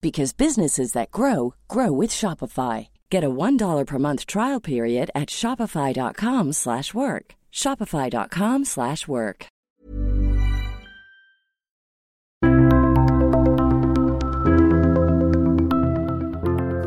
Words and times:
because 0.00 0.32
businesses 0.32 0.92
that 0.92 1.10
grow 1.10 1.54
grow 1.68 1.92
with 1.92 2.10
Shopify. 2.10 2.88
Get 3.10 3.24
a 3.24 3.30
$1 3.30 3.86
per 3.86 3.98
month 3.98 4.26
trial 4.26 4.60
period 4.60 5.10
at 5.14 5.28
Shopify.com 5.28 6.52
slash 6.52 6.94
work. 6.94 7.34
Shopify.com 7.52 8.64
slash 8.64 9.08
work. 9.08 9.46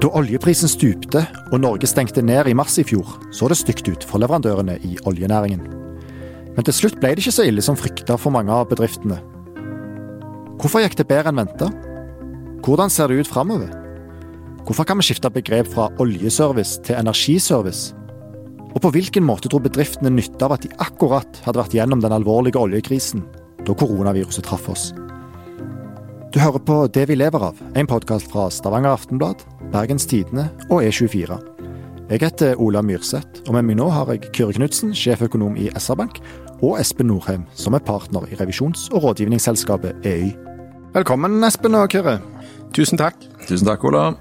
Da 0.04 0.10
oljeprisen 0.12 0.68
stupte 0.68 1.22
og 1.52 1.62
Norge 1.64 1.88
stengte 1.88 2.22
ned 2.26 2.50
i 2.52 2.56
mars 2.58 2.76
i 2.82 2.84
fjor, 2.84 3.08
så 3.32 3.48
det 3.48 3.56
stygt 3.60 3.88
ut 3.88 4.04
for 4.04 4.20
leverandørene 4.20 4.76
i 4.84 4.98
oljenæringen. 5.08 5.62
Men 6.56 6.66
til 6.68 6.76
slutt 6.76 7.00
ble 7.00 7.14
det 7.14 7.24
ikke 7.24 7.36
så 7.38 7.46
ille 7.48 7.64
som 7.64 7.78
frykta 7.80 8.18
for 8.20 8.34
mange 8.36 8.52
av 8.52 8.68
bedriftene. 8.72 9.22
Hvorfor 10.60 10.84
gikk 10.84 10.98
det 11.00 11.08
bedre 11.08 11.32
enn 11.32 11.40
venta? 11.40 11.70
Hvordan 12.64 12.88
ser 12.90 13.10
det 13.12 13.20
ut 13.20 13.28
framover? 13.28 13.68
Hvorfor 14.64 14.86
kan 14.88 14.96
vi 14.96 15.04
skifte 15.04 15.28
begrep 15.30 15.68
fra 15.68 15.90
oljeservice 16.00 16.80
til 16.88 16.96
energiservice? 16.96 17.92
Og 18.72 18.80
på 18.86 18.92
hvilken 18.96 19.26
måte 19.28 19.50
tror 19.52 19.66
bedriftene 19.66 20.14
nytte 20.14 20.48
av 20.48 20.56
at 20.56 20.64
de 20.64 20.72
akkurat 20.80 21.42
hadde 21.44 21.60
vært 21.60 21.76
gjennom 21.76 22.00
den 22.00 22.16
alvorlige 22.16 22.62
oljekrisen 22.62 23.26
da 23.68 23.76
koronaviruset 23.76 24.48
traff 24.48 24.70
oss? 24.72 24.94
Du 26.32 26.40
hører 26.40 26.64
på 26.64 26.88
Det 26.88 27.04
vi 27.12 27.20
lever 27.20 27.50
av, 27.52 27.60
en 27.76 27.88
podkast 27.88 28.32
fra 28.32 28.48
Stavanger 28.48 28.96
Aftenblad, 28.96 29.44
Bergens 29.76 30.08
Tidende 30.08 30.48
og 30.70 30.88
E24. 30.88 31.36
Jeg 32.10 32.24
heter 32.24 32.56
Ola 32.64 32.82
Myrseth, 32.82 33.44
og 33.44 33.58
med 33.58 33.68
meg 33.68 33.82
nå 33.82 33.90
har 33.92 34.08
jeg 34.14 34.32
Kyrre 34.32 34.56
Knutsen, 34.56 34.96
sjeføkonom 34.96 35.60
i 35.60 35.68
SR-Bank, 35.76 36.24
og 36.64 36.80
Espen 36.80 37.12
Norheim, 37.12 37.44
som 37.60 37.76
er 37.76 37.84
partner 37.84 38.24
i 38.32 38.40
revisjons- 38.40 38.88
og 38.94 39.04
rådgivningsselskapet 39.04 40.08
EY. 40.08 40.32
Velkommen, 40.96 41.44
Espen 41.44 41.76
og 41.76 41.92
Kyrre. 41.92 42.22
Tusen 42.74 42.98
takk. 42.98 43.20
Tusen 43.46 43.68
takk, 43.70 43.84
Ola. 43.86 44.14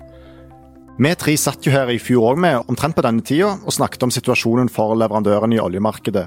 Vi 1.00 1.10
tre 1.16 1.32
satt 1.40 1.64
jo 1.64 1.72
her 1.72 1.88
i 1.88 2.00
fjor 2.02 2.34
òg 2.34 2.40
med 2.44 2.68
omtrent 2.68 2.94
på 2.98 3.04
denne 3.04 3.24
tida 3.24 3.54
og 3.56 3.72
snakket 3.72 4.04
om 4.04 4.12
situasjonen 4.12 4.68
for 4.72 4.92
leverandørene 5.00 5.56
i 5.56 5.62
oljemarkedet. 5.62 6.26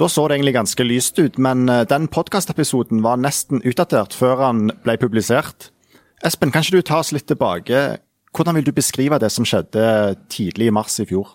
Da 0.00 0.08
så 0.08 0.24
det 0.24 0.38
egentlig 0.38 0.54
ganske 0.56 0.86
lyst 0.86 1.20
ut, 1.20 1.36
men 1.36 1.68
eh, 1.68 1.84
den 1.84 2.08
podkastepisoden 2.08 3.02
var 3.04 3.20
nesten 3.20 3.60
utdatert 3.68 4.16
før 4.16 4.40
han 4.46 4.70
ble 4.86 4.96
publisert. 4.96 5.68
Espen, 6.24 6.54
kan 6.54 6.64
ikke 6.64 6.80
du 6.80 6.88
ta 6.88 7.02
oss 7.02 7.12
litt 7.12 7.28
tilbake? 7.28 7.82
Hvordan 8.32 8.56
vil 8.56 8.70
du 8.70 8.72
beskrive 8.72 9.20
det 9.20 9.28
som 9.34 9.44
skjedde 9.44 10.16
tidlig 10.32 10.70
i 10.70 10.74
mars 10.74 10.96
i 11.04 11.06
fjor? 11.10 11.34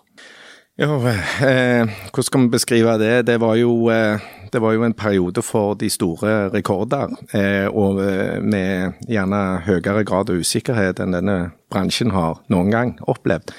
Jo, 0.78 1.00
eh, 1.02 1.88
hvordan 2.14 2.22
skal 2.22 2.40
vi 2.40 2.48
beskrive 2.48 2.92
det? 2.98 3.26
Det 3.26 3.40
var, 3.42 3.56
jo, 3.58 3.88
eh, 3.90 4.20
det 4.52 4.60
var 4.62 4.72
jo 4.76 4.84
en 4.86 4.94
periode 4.94 5.42
for 5.42 5.74
de 5.74 5.90
store 5.90 6.50
rekorder. 6.54 7.10
Eh, 7.34 7.66
og 7.66 7.98
eh, 7.98 8.38
med 8.38 8.94
gjerne 9.10 9.40
høyere 9.66 10.04
grad 10.06 10.30
av 10.30 10.38
usikkerhet 10.38 11.02
enn 11.02 11.16
denne 11.16 11.50
bransjen 11.66 12.14
har 12.14 12.38
noen 12.46 12.70
gang 12.70 12.94
opplevd. 13.10 13.50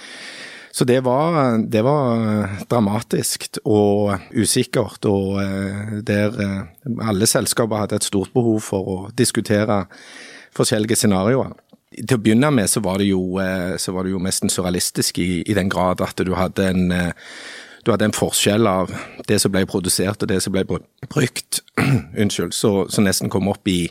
Så 0.72 0.88
det 0.88 1.02
var, 1.03 1.57
det 1.59 1.84
var 1.84 2.56
dramatisk 2.72 3.59
og 3.66 4.16
usikkert, 4.31 5.03
og 5.03 5.41
eh, 5.44 6.00
der 6.00 6.40
eh, 6.40 6.62
alle 7.03 7.28
selskaper 7.28 7.84
hadde 7.84 8.00
et 8.00 8.07
stort 8.07 8.31
behov 8.31 8.63
for 8.63 8.94
å 8.96 9.00
diskutere 9.12 9.90
forskjellige 10.56 10.96
scenarioer. 11.03 11.51
Til 11.95 12.17
å 12.17 12.22
begynne 12.22 12.51
med 12.53 12.69
så 12.69 12.83
var 12.85 13.01
det 13.01 13.09
jo, 13.09 13.39
eh, 13.41 13.73
var 13.94 14.05
det 14.05 14.13
jo 14.13 14.22
nesten 14.22 14.51
surrealistisk 14.53 15.17
i, 15.19 15.41
i, 15.41 15.55
den 15.57 15.72
grad 15.72 16.03
at 16.05 16.22
du 16.22 16.35
hadde 16.38 16.69
en 16.69 16.94
du 17.85 17.91
hadde 17.94 18.09
en 18.09 18.13
forskjell 18.13 18.67
av 18.67 18.91
det 19.27 19.39
som 19.41 19.53
ble 19.53 19.63
produsert 19.66 20.22
og 20.22 20.29
det 20.29 20.41
som 20.44 20.53
ble 20.53 20.66
brukt, 20.67 21.61
unnskyld, 22.22 22.53
så, 22.53 22.85
så 22.91 23.01
nesten 23.01 23.31
kom 23.31 23.47
opp 23.50 23.67
i 23.72 23.88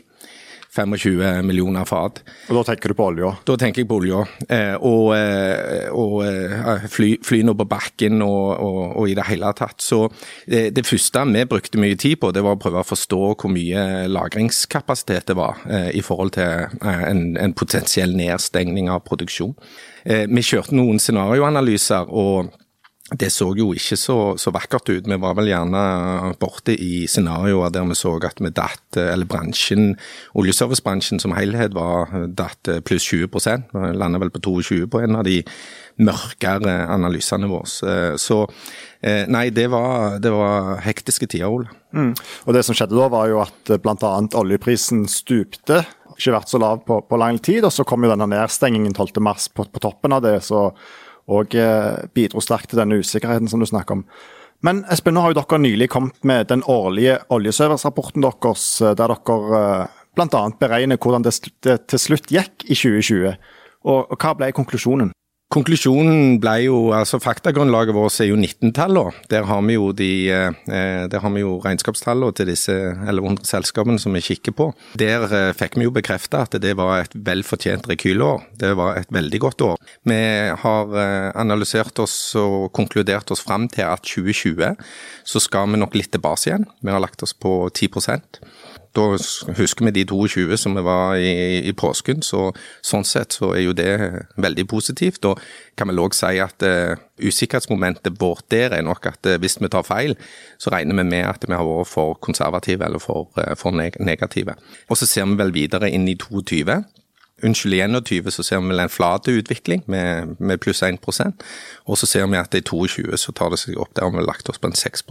25 0.75 1.45
millioner 1.45 1.85
fat. 1.85 2.21
Og 2.49 2.59
Da 2.59 2.63
tenker 2.69 2.91
du 2.91 2.97
på 2.97 3.07
olja? 3.09 3.31
Da 3.45 3.55
tenker 3.57 3.81
jeg 3.81 3.89
på 3.89 3.97
olja. 3.99 4.21
Eh, 4.47 4.75
og, 4.75 5.15
eh, 5.15 5.89
og 5.89 6.85
fly, 6.89 7.15
fly, 7.25 7.41
nå 7.45 7.55
på 7.57 7.67
bakken 7.69 8.21
og, 8.21 8.53
og, 8.59 8.79
og, 8.99 9.09
i 9.09 9.15
det 9.17 9.25
hele 9.31 9.51
tatt. 9.57 9.81
Så 9.81 10.03
det, 10.45 10.69
det, 10.77 10.85
første 10.85 11.25
vi 11.29 11.45
brukte 11.49 11.81
mye 11.81 11.97
tid 11.99 12.19
på, 12.21 12.31
det 12.31 12.43
var 12.45 12.57
å 12.57 12.61
prøve 12.61 12.83
å 12.83 12.87
forstå 12.87 13.21
hvor 13.33 13.53
mye 13.53 14.07
lagringskapasitet 14.11 15.31
det 15.31 15.37
var 15.39 15.59
eh, 15.69 15.91
i 15.97 16.05
forhold 16.05 16.35
til 16.37 16.69
eh, 16.69 17.03
en, 17.09 17.35
en, 17.37 17.53
potensiell 17.57 18.13
nedstengning 18.15 18.89
av 18.93 19.03
produksjon. 19.07 19.55
Eh, 20.05 20.27
vi 20.29 20.45
kjørte 20.45 20.77
noen 20.77 21.01
scenarioanalyser. 21.01 22.09
og 22.09 22.53
det 23.17 23.31
så 23.33 23.47
jo 23.57 23.71
ikke 23.73 23.97
så, 23.97 24.17
så, 24.37 24.51
vakkert 24.53 24.89
ut. 24.91 25.07
Vi 25.09 25.17
var 25.21 25.35
vel 25.37 25.49
gjerne 25.49 26.33
borte 26.41 26.75
i 26.77 27.07
scenarioer 27.09 27.73
der 27.73 27.87
vi 27.89 27.97
så 27.97 28.13
at 28.21 28.41
vi 28.41 28.51
datt, 28.53 28.99
eller 29.01 29.25
bransjen, 29.29 29.95
oljeservicebransjen 30.37 31.21
som 31.21 31.33
helhet 31.37 31.73
var 31.73 32.13
datt 32.37 32.69
pluss 32.85 33.07
20 33.09 33.29
Vi 33.73 33.93
lander 33.97 34.21
vel 34.21 34.33
på 34.33 34.43
22 34.45 34.85
på 34.91 35.01
en 35.01 35.17
av 35.17 35.25
de 35.25 35.41
mørkere 35.99 36.75
analysene 36.93 37.49
våre. 37.49 38.15
Så 38.21 38.43
eh, 39.01 39.25
nei, 39.27 39.49
det 39.49 39.67
var, 39.73 40.19
det 40.21 40.31
var 40.31 40.77
hektiske 40.85 41.27
tider, 41.27 41.49
Ole. 41.49 41.73
Mm. 41.91 42.13
Og 42.45 42.53
det 42.55 42.63
som 42.67 42.77
skjedde 42.77 42.97
da, 42.97 43.09
var 43.11 43.27
jo 43.31 43.41
at 43.41 43.73
bl.a. 43.81 44.13
oljeprisen 44.37 45.07
stupte. 45.09 45.81
Ikke 46.13 46.37
vært 46.37 46.51
så 46.51 46.61
lav 46.61 46.85
på, 46.85 47.01
på 47.09 47.19
lang 47.19 47.41
tid, 47.41 47.65
og 47.65 47.73
så 47.73 47.87
kom 47.87 48.05
jo 48.05 48.13
denne 48.13 48.29
nedstengingen 48.29 48.93
12.3 48.93 49.53
på, 49.55 49.65
på 49.73 49.83
toppen 49.83 50.15
av 50.15 50.23
det. 50.25 50.39
så 50.45 50.69
og 51.29 51.55
eh, 51.57 52.09
bidro 52.15 52.41
sterkt 52.43 52.71
til 52.71 52.81
denne 52.81 52.99
usikkerheten 52.99 53.49
som 53.51 53.61
du 53.61 53.67
snakker 53.69 53.99
om. 53.99 54.03
Men 54.65 54.81
Espen, 54.91 55.15
nå 55.15 55.23
har 55.23 55.31
jo 55.31 55.39
dere 55.39 55.61
nylig 55.63 55.87
kommet 55.91 56.17
med 56.27 56.49
den 56.49 56.65
årlige 56.67 57.19
oljeservice-rapporten 57.31 58.25
deres, 58.25 58.65
eh, 58.81 58.95
der 58.97 59.13
dere 59.13 59.61
eh, 59.61 60.01
bl.a. 60.17 60.43
beregner 60.59 60.99
hvordan 60.99 61.23
det, 61.23 61.37
til 61.87 62.01
slutt 62.01 62.33
gikk 62.33 62.65
i 62.67 62.75
2020. 62.75 63.37
Og, 63.87 64.01
og 64.11 64.17
hva 64.19 64.33
ble 64.35 64.51
konklusjonen? 64.55 65.13
Konklusjonen 65.49 66.35
ble 66.37 66.51
jo, 66.67 66.75
altså 66.93 67.17
Faktagrunnlaget 67.17 67.95
vårt 67.97 68.19
er 68.21 68.27
jo 68.29 68.35
19-tallene. 68.37 69.15
Der 69.31 69.47
har 69.49 69.63
vi 69.65 69.79
jo 69.79 69.87
de, 69.97 70.29
eh, 70.29 71.15
jo 71.41 71.55
regnskapstallene 71.63 72.35
til 72.37 72.51
disse 72.51 72.69
1100 72.69 73.49
selskapene 73.49 73.97
som 73.97 74.13
vi 74.13 74.21
kikker 74.21 74.53
på. 74.53 74.67
Der 75.01 75.25
eh, 75.25 75.53
fikk 75.57 75.79
vi 75.79 75.87
jo 75.87 75.95
bekrefta 75.95 76.43
at 76.45 76.53
det 76.61 76.75
var 76.77 77.01
et 77.01 77.15
velfortjent 77.17 77.89
rekylår. 77.89 78.45
Det 78.61 78.75
var 78.77 78.99
et 79.01 79.09
veldig 79.09 79.39
godt 79.41 79.65
år. 79.65 79.81
Vi 80.05 80.21
har 80.53 80.93
eh, 80.93 81.31
analysert 81.33 81.97
oss 81.97 82.35
og 82.37 82.69
konkludert 82.77 83.33
oss 83.33 83.41
fram 83.41 83.65
til 83.73 83.89
at 83.89 84.05
2020 84.05 84.77
så 85.25 85.41
skal 85.41 85.73
vi 85.73 85.81
nok 85.81 85.97
litt 85.97 86.13
tilbake 86.13 86.45
igjen. 86.45 86.69
Vi 86.85 86.93
har 86.93 87.01
lagt 87.01 87.25
oss 87.25 87.33
på 87.33 87.71
10 87.73 87.89
Da 88.95 89.03
husker 89.57 89.85
vi 89.85 89.91
de 89.99 90.03
22 90.09 90.57
som 90.57 90.73
vi 90.73 90.81
var 90.81 91.15
i, 91.21 91.59
i 91.69 91.73
påsken, 91.77 92.23
så 92.25 92.47
sånn 92.81 93.05
sett 93.05 93.35
så 93.37 93.51
er 93.53 93.67
jo 93.67 93.75
det 93.77 93.91
veldig 94.41 94.65
positivt. 94.71 95.27
Og 95.29 95.41
kan 95.77 95.91
vel 95.91 96.01
òg 96.01 96.17
si 96.17 96.39
at 96.41 96.65
uh, 96.65 96.95
usikkerhetsmomentet 97.21 98.17
vårt 98.21 98.47
der 98.49 98.73
er 98.73 98.85
nok 98.85 99.05
at 99.11 99.29
uh, 99.29 99.37
hvis 99.41 99.59
vi 99.61 99.69
tar 99.69 99.85
feil, 99.85 100.15
så 100.57 100.73
regner 100.73 100.97
vi 101.03 101.05
med 101.11 101.27
at 101.29 101.45
vi 101.45 101.53
har 101.53 101.67
vært 101.67 101.91
for 101.91 102.17
konservative 102.17 102.85
eller 102.85 103.03
for, 103.03 103.29
uh, 103.37 103.53
for 103.59 103.77
negative. 103.77 104.57
Og 104.89 104.97
så 104.97 105.09
ser 105.09 105.29
vi 105.29 105.37
vel 105.43 105.53
videre 105.53 105.91
inn 105.93 106.09
i 106.09 106.17
22. 106.17 106.81
Unnskyld, 107.45 107.77
i 107.77 107.83
21 107.85 108.33
så 108.35 108.43
ser 108.43 108.59
vi 108.59 108.73
vel 108.73 108.83
en 108.83 108.91
flat 108.91 109.29
utvikling 109.31 109.85
med, 109.87 110.35
med 110.39 110.59
pluss 110.59 110.81
1% 110.83 111.45
og 111.85 111.97
så 111.97 112.09
ser 112.09 112.27
vi 112.27 112.35
at 112.35 112.57
i 112.57 112.65
22 112.65 113.15
så 113.15 113.31
tar 113.31 113.53
det 113.53 113.61
seg 113.61 113.79
opp 113.79 113.95
der 113.95 114.03
har 114.03 114.11
vi 114.11 114.25
lagt 114.27 114.51
oss 114.51 114.59
på 114.59 114.67
en 114.67 114.75
6 114.75 115.07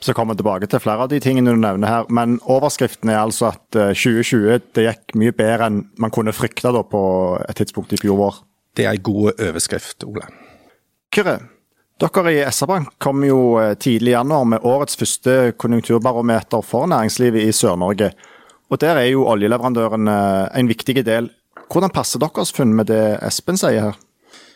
så 0.00 0.14
kommer 0.14 0.34
vi 0.34 0.42
tilbake 0.42 0.68
til 0.70 0.82
flere 0.82 1.04
av 1.04 1.10
de 1.10 1.18
tingene 1.22 1.54
du 1.54 1.60
nevner 1.60 1.90
her. 1.90 2.08
Men 2.14 2.38
overskriften 2.46 3.10
er 3.10 3.20
altså 3.20 3.50
at 3.52 3.64
2020 3.74 4.48
eh, 4.52 4.64
det 4.76 4.86
gikk 4.86 5.16
mye 5.18 5.34
bedre 5.36 5.68
enn 5.70 5.84
man 5.98 6.14
kunne 6.14 6.34
frykte 6.36 6.72
på 6.90 7.02
et 7.48 7.58
tidspunkt 7.58 7.94
i 7.96 8.00
fjor 8.00 8.18
vår. 8.20 8.42
Det 8.78 8.86
er 8.86 8.94
en 8.94 9.06
god 9.08 9.40
overskrift, 9.48 10.04
Ole. 10.06 10.28
Kyrre, 11.14 11.38
dere 11.98 12.30
i 12.30 12.42
SR-Bank 12.46 12.94
kom 13.02 13.24
jo 13.26 13.58
eh, 13.58 13.74
tidlig 13.74 14.12
i 14.12 14.16
januar 14.16 14.44
med 14.46 14.66
årets 14.66 14.98
første 15.00 15.52
konjunkturbarometer 15.58 16.62
for 16.62 16.86
næringslivet 16.90 17.48
i 17.48 17.54
Sør-Norge. 17.54 18.12
Og 18.70 18.80
Der 18.80 19.00
er 19.00 19.08
jo 19.08 19.26
oljeleverandørene 19.26 20.18
en 20.54 20.68
viktig 20.68 21.00
del. 21.06 21.30
Hvordan 21.72 21.90
passer 21.90 22.20
deres 22.20 22.52
funn 22.52 22.74
med 22.76 22.86
det 22.92 23.18
Espen 23.24 23.56
sier 23.58 23.88
her? 23.88 23.96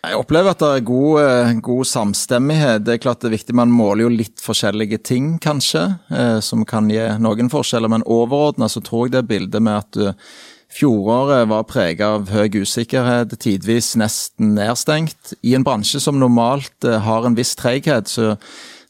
Jeg 0.02 0.18
opplever 0.18 0.50
at 0.50 0.58
det 0.58 0.68
er 0.74 0.80
god, 0.82 1.18
eh, 1.22 1.50
god, 1.62 1.86
samstemmighet. 1.86 2.82
Det 2.82 2.96
er 2.96 3.02
klart 3.04 3.20
det 3.22 3.28
er 3.28 3.36
viktig, 3.36 3.54
Man 3.54 3.70
måler 3.70 4.02
jo 4.02 4.08
litt 4.10 4.40
forskjellige 4.42 4.98
ting, 4.98 5.38
kanskje, 5.38 6.00
eh, 6.10 6.40
som 6.40 6.64
kan 6.64 6.90
gi 6.90 7.04
noen 7.22 7.48
forskjeller. 7.48 7.88
Men 7.88 8.02
overordna 8.02 8.66
så 8.66 8.82
tror 8.82 9.06
jeg 9.06 9.12
det 9.12 9.28
bildet 9.28 9.62
med 9.62 9.78
at 9.78 9.96
eh, 9.96 10.18
fjoråret 10.74 11.46
var 11.46 11.62
preget 11.70 12.02
av 12.02 12.28
høy 12.34 12.50
usikkerhet, 12.50 13.38
tidvis 13.38 13.94
nesten 13.94 14.56
nedstengt. 14.56 15.36
I 15.44 15.54
en 15.54 15.62
bransje 15.62 16.00
som 16.00 16.18
normalt 16.18 16.82
har 16.82 17.24
en 17.24 17.38
viss 17.38 17.54
treghet, 17.54 18.08
så 18.08 18.36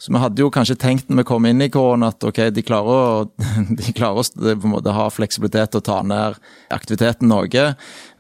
så 0.02 0.10
vi 0.10 0.18
hadde 0.18 0.42
jo 0.42 0.48
kanskje 0.50 0.74
tenkt 0.82 1.10
når 1.10 1.20
vi 1.20 1.24
kom 1.28 1.44
inn 1.46 1.62
i 1.62 1.68
korona 1.70 2.08
at 2.10 2.24
ok, 2.26 2.40
de 2.50 2.64
klarer 2.66 2.90
å, 2.90 3.42
de 3.78 3.92
klarer 3.94 4.26
å 4.42 4.54
måte 4.66 4.90
ha 4.96 5.04
fleksibilitet 5.14 5.70
til 5.70 5.78
å 5.78 5.84
ta 5.86 6.00
ned 6.02 6.40
aktiviteten 6.74 7.30
noe. 7.30 7.66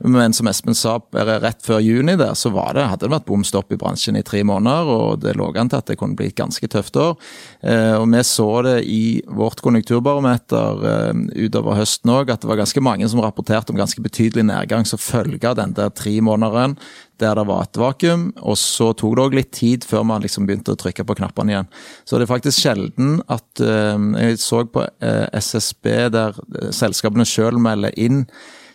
Men 0.04 0.34
som 0.34 0.48
Espen 0.50 0.74
sa, 0.74 0.96
rett 1.12 1.62
før 1.62 1.78
juni 1.82 2.16
der, 2.18 2.34
så 2.38 2.50
det, 2.50 2.86
hadde 2.90 3.06
det 3.06 3.12
vært 3.12 3.28
bom 3.28 3.44
stopp 3.46 3.70
i 3.72 3.78
bransjen 3.78 4.18
i 4.18 4.24
tre 4.26 4.42
måneder. 4.46 4.88
Og 4.90 5.20
det 5.22 5.36
lå 5.38 5.50
an 5.54 5.70
til 5.70 5.78
at 5.78 5.92
det 5.92 5.98
kunne 6.00 6.18
bli 6.18 6.30
et 6.32 6.38
ganske 6.38 6.68
tøft 6.72 6.98
år. 6.98 7.14
Eh, 7.60 7.94
og 7.98 8.08
vi 8.10 8.24
så 8.26 8.48
det 8.66 8.76
i 8.90 9.04
vårt 9.30 9.62
konjunkturbarometer 9.62 10.84
eh, 10.90 11.22
utover 11.46 11.78
høsten 11.78 12.12
òg, 12.14 12.32
at 12.34 12.42
det 12.42 12.50
var 12.50 12.62
ganske 12.64 12.82
mange 12.82 13.08
som 13.10 13.22
rapporterte 13.22 13.74
om 13.74 13.78
ganske 13.78 14.02
betydelig 14.02 14.46
nedgang 14.50 14.88
som 14.88 15.00
følge 15.00 15.46
av 15.48 15.58
den 15.60 15.76
der 15.78 15.94
tre 15.94 16.18
månederen 16.24 16.76
der 17.22 17.36
det 17.38 17.44
var 17.46 17.66
et 17.66 17.78
vakuum. 17.78 18.24
Og 18.42 18.56
så 18.58 18.90
tok 18.98 19.14
det 19.16 19.26
òg 19.26 19.36
litt 19.38 19.52
tid 19.54 19.86
før 19.86 20.06
man 20.08 20.24
liksom 20.24 20.48
begynte 20.48 20.74
å 20.74 20.80
trykke 20.80 21.06
på 21.06 21.16
knappene 21.20 21.54
igjen. 21.54 21.70
Så 22.02 22.18
det 22.18 22.26
er 22.26 22.32
faktisk 22.32 22.64
sjelden 22.64 23.20
at 23.30 23.62
uh, 23.62 23.94
Jeg 24.18 24.40
så 24.42 24.64
på 24.66 24.82
eh, 25.04 25.26
SSB 25.38 25.86
der 26.14 26.36
selskapene 26.74 27.26
sjøl 27.28 27.60
melder 27.62 27.94
inn 28.00 28.24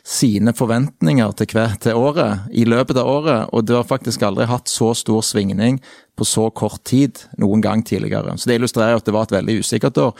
sine 0.07 0.53
forventninger 0.55 1.33
til, 1.35 1.51
hver, 1.51 1.73
til 1.83 1.99
året 1.99 2.47
i 2.55 2.63
løpet 2.63 2.99
av 3.01 3.09
året, 3.11 3.49
og 3.51 3.65
det 3.67 3.75
har 3.75 3.87
faktisk 3.87 4.23
aldri 4.23 4.47
hatt 4.47 4.71
så 4.71 4.93
stor 4.95 5.25
svingning 5.25 5.81
på 6.17 6.25
så 6.25 6.47
kort 6.49 6.81
tid 6.87 7.19
noen 7.37 7.61
gang 7.61 7.83
tidligere. 7.85 8.37
Så 8.37 8.49
Det 8.49 8.55
illustrerer 8.57 8.97
at 8.97 9.05
det 9.05 9.13
var 9.13 9.27
et 9.27 9.35
veldig 9.35 9.59
usikkert 9.61 9.97
år. 10.01 10.15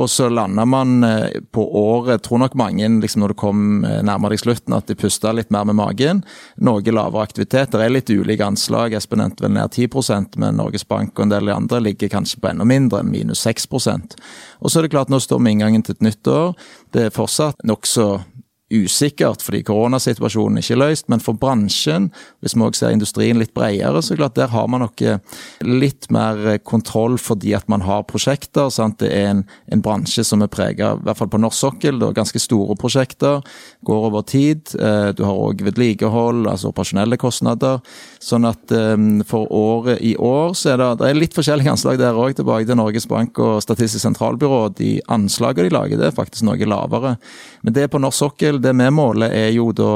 Og 0.00 0.08
så 0.08 0.30
landa 0.32 0.64
man 0.64 1.04
eh, 1.04 1.40
på 1.52 1.64
året, 1.76 2.22
tror 2.24 2.40
nok 2.40 2.54
mange 2.56 2.88
liksom 3.02 3.20
når 3.20 3.34
det 3.34 3.40
kom 3.42 3.84
eh, 3.84 3.98
nærmere 4.00 4.32
deg 4.32 4.40
slutten, 4.40 4.72
at 4.72 4.88
de 4.88 4.96
pusta 4.96 5.34
litt 5.36 5.52
mer 5.52 5.66
med 5.68 5.76
magen. 5.76 6.22
Noe 6.56 6.80
lavere 6.80 7.26
aktivitet. 7.26 7.74
Det 7.74 7.84
er 7.84 7.92
litt 7.92 8.08
ulike 8.08 8.46
anslag. 8.46 8.96
Espen 8.96 9.20
nevnte 9.20 9.44
vel 9.44 9.52
ned 9.58 9.76
10 9.76 10.38
men 10.40 10.56
Norges 10.56 10.88
Bank 10.88 11.18
og 11.18 11.26
en 11.26 11.34
del 11.34 11.52
andre 11.52 11.82
ligger 11.84 12.08
kanskje 12.08 12.40
på 12.40 12.48
enda 12.48 12.64
mindre, 12.64 13.02
minus 13.02 13.44
6% 13.44 14.16
Og 14.60 14.70
så 14.70 14.78
er 14.78 14.86
det 14.86 14.94
klart, 14.94 15.12
nå 15.12 15.20
står 15.20 15.42
vi 15.42 15.52
inngangen 15.52 15.82
til 15.84 15.98
et 15.98 16.06
nytt 16.08 16.32
år. 16.32 16.56
Det 16.92 17.08
er 17.10 17.14
fortsatt 17.14 17.60
nokså 17.68 18.22
usikkert 18.72 19.42
fordi 19.44 19.62
koronasituasjonen 19.66 20.60
ikke 20.62 20.76
er 20.76 20.80
løst, 20.80 21.08
men 21.12 21.22
for 21.22 21.36
bransjen, 21.38 22.10
hvis 22.42 22.56
vi 22.56 22.64
også 22.64 22.86
ser 22.86 22.96
industrien 22.96 23.40
litt 23.40 23.52
bredere, 23.56 24.00
så 24.02 24.12
er 24.12 24.16
det 24.16 24.22
klart 24.22 24.38
der 24.38 24.52
har 24.54 24.68
man 24.72 24.84
nok 24.86 25.02
eh, 25.04 25.20
litt 25.66 26.08
mer 26.14 26.40
eh, 26.54 26.60
kontroll 26.64 27.18
fordi 27.20 27.54
at 27.58 27.68
man 27.72 27.84
har 27.86 28.06
prosjekter. 28.08 28.70
Sant? 28.72 28.98
Det 29.02 29.10
er 29.12 29.28
en, 29.32 29.44
en 29.72 29.84
bransje 29.84 30.24
som 30.26 30.44
er 30.44 30.50
prega, 30.52 30.94
i 30.96 31.06
hvert 31.06 31.20
fall 31.20 31.30
på 31.32 31.40
norsk 31.42 31.58
sokkel, 31.58 32.00
ganske 32.16 32.40
store 32.42 32.76
prosjekter, 32.80 33.42
går 33.86 34.08
over 34.08 34.26
tid. 34.28 34.72
Eh, 34.78 35.10
du 35.16 35.24
har 35.26 35.42
òg 35.48 35.64
vedlikehold, 35.68 36.46
altså 36.50 36.72
operasjonelle 36.72 37.20
kostnader. 37.20 37.82
Sånn 38.22 38.46
at 38.48 38.72
for 39.28 39.50
året 39.52 40.00
i 40.04 40.12
år 40.16 40.54
så 40.56 40.72
er 40.72 40.80
det, 40.80 40.88
det 41.00 41.08
er 41.08 41.18
litt 41.18 41.34
forskjellige 41.36 41.72
anslag 41.74 41.98
der 42.00 42.16
òg, 42.16 42.36
tilbake 42.38 42.68
til 42.68 42.78
Norges 42.78 43.08
Bank 43.10 43.38
og 43.42 43.60
Statistisk 43.64 44.04
sentralbyrå. 44.04 44.62
De 44.78 44.94
anslagene 45.12 45.68
de 45.68 45.74
lager, 45.74 46.00
det 46.00 46.08
er 46.08 46.16
faktisk 46.16 46.46
noe 46.46 46.68
lavere. 46.68 47.16
Men 47.62 47.76
det 47.76 47.84
er 47.84 47.92
på 47.92 48.00
norsk 48.02 48.22
sokkel 48.22 48.61
det 48.62 48.74
vi 48.78 48.90
måler, 48.94 49.32
er 49.34 49.50
jo 49.54 49.70
da 49.76 49.92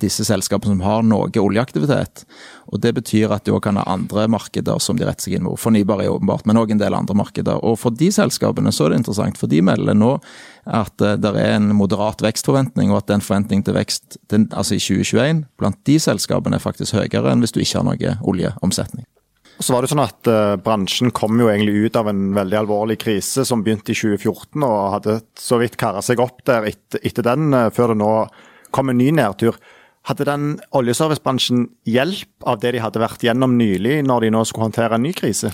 disse 0.00 0.24
selskapene 0.28 0.74
som 0.74 0.84
har 0.84 1.04
noe 1.06 1.40
oljeaktivitet. 1.40 2.24
Og 2.72 2.80
Det 2.80 2.92
betyr 2.94 3.32
at 3.32 3.46
de 3.46 3.54
òg 3.54 3.62
kan 3.64 3.78
ha 3.80 3.84
andre 3.88 4.26
markeder 4.28 4.80
som 4.82 4.98
de 4.98 5.06
retter 5.06 5.28
seg 5.28 5.38
inn 5.38 5.46
mot. 5.46 5.60
Fornybar 5.60 6.02
er 6.02 6.12
åpenbart, 6.12 6.46
men 6.46 6.60
òg 6.60 6.74
en 6.74 6.82
del 6.82 6.94
andre 6.94 7.16
markeder. 7.16 7.62
Og 7.64 7.78
For 7.78 7.90
de 7.90 8.10
selskapene 8.12 8.72
så 8.72 8.86
er 8.86 8.90
det 8.94 9.02
interessant, 9.02 9.38
for 9.38 9.46
de 9.46 9.62
melder 9.62 9.96
nå 9.96 10.18
at 10.66 11.00
uh, 11.00 11.16
det 11.16 11.32
er 11.32 11.56
en 11.56 11.72
moderat 11.76 12.22
vekstforventning, 12.22 12.90
og 12.90 13.04
at 13.04 13.12
den 13.14 13.24
forventningen 13.24 13.64
til 13.64 13.78
vekst 13.78 14.18
den, 14.28 14.48
altså 14.52 14.76
i 14.76 14.82
2021 14.82 15.44
blant 15.56 15.78
de 15.86 15.98
selskapene 15.98 16.58
er 16.58 16.64
faktisk 16.64 16.98
høyere 16.98 17.32
enn 17.32 17.44
hvis 17.44 17.54
du 17.54 17.62
ikke 17.62 17.80
har 17.80 17.86
noe 17.86 18.16
oljeomsetning. 18.26 19.06
Så 19.58 19.72
var 19.72 19.82
det 19.82 19.88
sånn 19.88 20.04
at 20.04 20.28
uh, 20.28 20.58
Bransjen 20.60 21.12
kom 21.16 21.38
jo 21.40 21.48
egentlig 21.48 21.86
ut 21.86 21.96
av 21.96 22.10
en 22.10 22.28
veldig 22.36 22.58
alvorlig 22.60 22.98
krise 23.00 23.44
som 23.48 23.62
begynte 23.64 23.94
i 23.94 23.96
2014, 23.96 24.60
og 24.66 24.92
hadde 24.98 25.16
så 25.40 25.60
vidt 25.62 25.78
kara 25.80 26.02
seg 26.04 26.20
opp 26.20 26.42
der 26.48 26.68
etter, 26.68 27.00
etter 27.00 27.24
den, 27.24 27.48
uh, 27.56 27.70
før 27.72 27.94
det 27.94 28.00
nå 28.02 28.12
kom 28.76 28.92
en 28.92 29.00
ny 29.00 29.08
nedtur. 29.16 29.56
Hadde 30.06 30.28
den 30.28 30.44
oljeservicebransjen 30.76 31.64
hjelp 31.88 32.46
av 32.46 32.60
det 32.62 32.76
de 32.76 32.84
hadde 32.84 33.02
vært 33.02 33.24
gjennom 33.26 33.56
nylig, 33.58 34.02
når 34.06 34.26
de 34.26 34.32
nå 34.36 34.44
skulle 34.46 34.68
håndtere 34.68 35.00
en 35.00 35.06
ny 35.08 35.14
krise? 35.16 35.50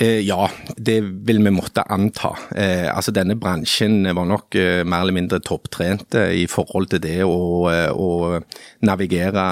Eh, 0.00 0.20
ja, 0.24 0.50
det 0.76 1.00
vil 1.00 1.42
vi 1.44 1.50
måtte 1.52 1.82
anta. 1.92 2.30
Eh, 2.56 2.88
altså 2.88 3.12
Denne 3.12 3.36
bransjen 3.36 4.06
var 4.16 4.24
nok 4.24 4.56
eh, 4.56 4.80
mer 4.88 5.04
eller 5.04 5.12
mindre 5.12 5.40
topptrente 5.44 6.30
i 6.32 6.46
forhold 6.48 6.88
til 6.94 7.02
det 7.04 7.18
å, 7.26 7.68
å 7.68 8.08
navigere 8.88 9.44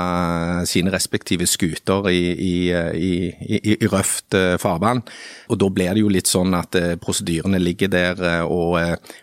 sine 0.66 0.94
respektive 0.94 1.44
skuter 1.46 2.08
i, 2.08 2.22
i, 2.32 2.54
i, 2.72 3.60
i, 3.60 3.76
røft 3.92 4.32
farvann. 4.62 5.02
Og 5.52 5.60
Da 5.60 5.68
blir 5.68 5.92
det 5.92 6.04
jo 6.06 6.12
litt 6.12 6.30
sånn 6.30 6.56
at 6.56 6.78
prosedyrene 7.02 7.60
ligger 7.60 7.92
der, 7.92 8.24
og 8.48 8.78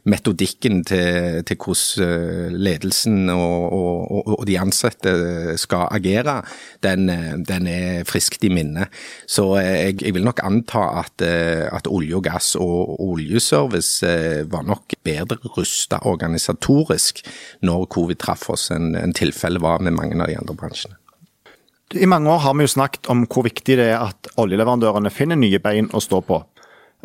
metodikken 0.05 0.83
til, 0.85 1.41
til 1.47 1.57
hvordan 1.57 2.53
ledelsen 2.61 3.31
og, 3.33 3.73
og, 3.73 4.31
og, 4.35 4.45
de 4.47 4.59
ansatte 4.61 5.13
skal 5.57 5.87
agere, 5.97 6.39
den, 6.85 7.09
den 7.47 7.71
er 7.71 8.06
friskt 8.07 8.45
i 8.45 8.53
minne. 8.53 8.85
Så 9.25 9.49
jeg, 9.57 9.97
jeg 10.03 10.15
vil 10.15 10.27
nok 10.27 10.44
anta 10.45 10.85
at 11.01 11.06
at, 11.07 11.23
eh, 11.26 11.66
at 11.71 11.87
olje 11.90 12.18
og 12.19 12.26
gass 12.28 12.54
og 12.59 12.99
oljeservice 13.04 14.06
eh, 14.06 14.44
var 14.52 14.68
nok 14.68 14.97
bedre 15.07 15.40
rusta 15.56 16.02
organisatorisk 16.07 17.23
når 17.66 17.87
covid 17.95 18.21
traff 18.21 18.49
oss, 18.54 18.69
enn 18.76 18.94
en 18.99 19.16
tilfellet 19.16 19.64
var 19.64 19.81
med 19.81 19.97
mange 19.97 20.19
av 20.19 20.30
de 20.30 20.37
andre 20.37 20.57
bransjene. 20.57 20.99
I 21.95 22.07
mange 22.09 22.28
år 22.28 22.44
har 22.44 22.56
vi 22.59 22.66
jo 22.66 22.76
snakket 22.76 23.07
om 23.07 23.23
hvor 23.31 23.45
viktig 23.47 23.78
det 23.80 23.92
er 23.94 24.09
at 24.09 24.28
oljeleverandørene 24.35 25.11
finner 25.14 25.40
nye 25.40 25.59
bein 25.64 25.87
å 25.95 26.04
stå 26.04 26.19
på. 26.28 26.42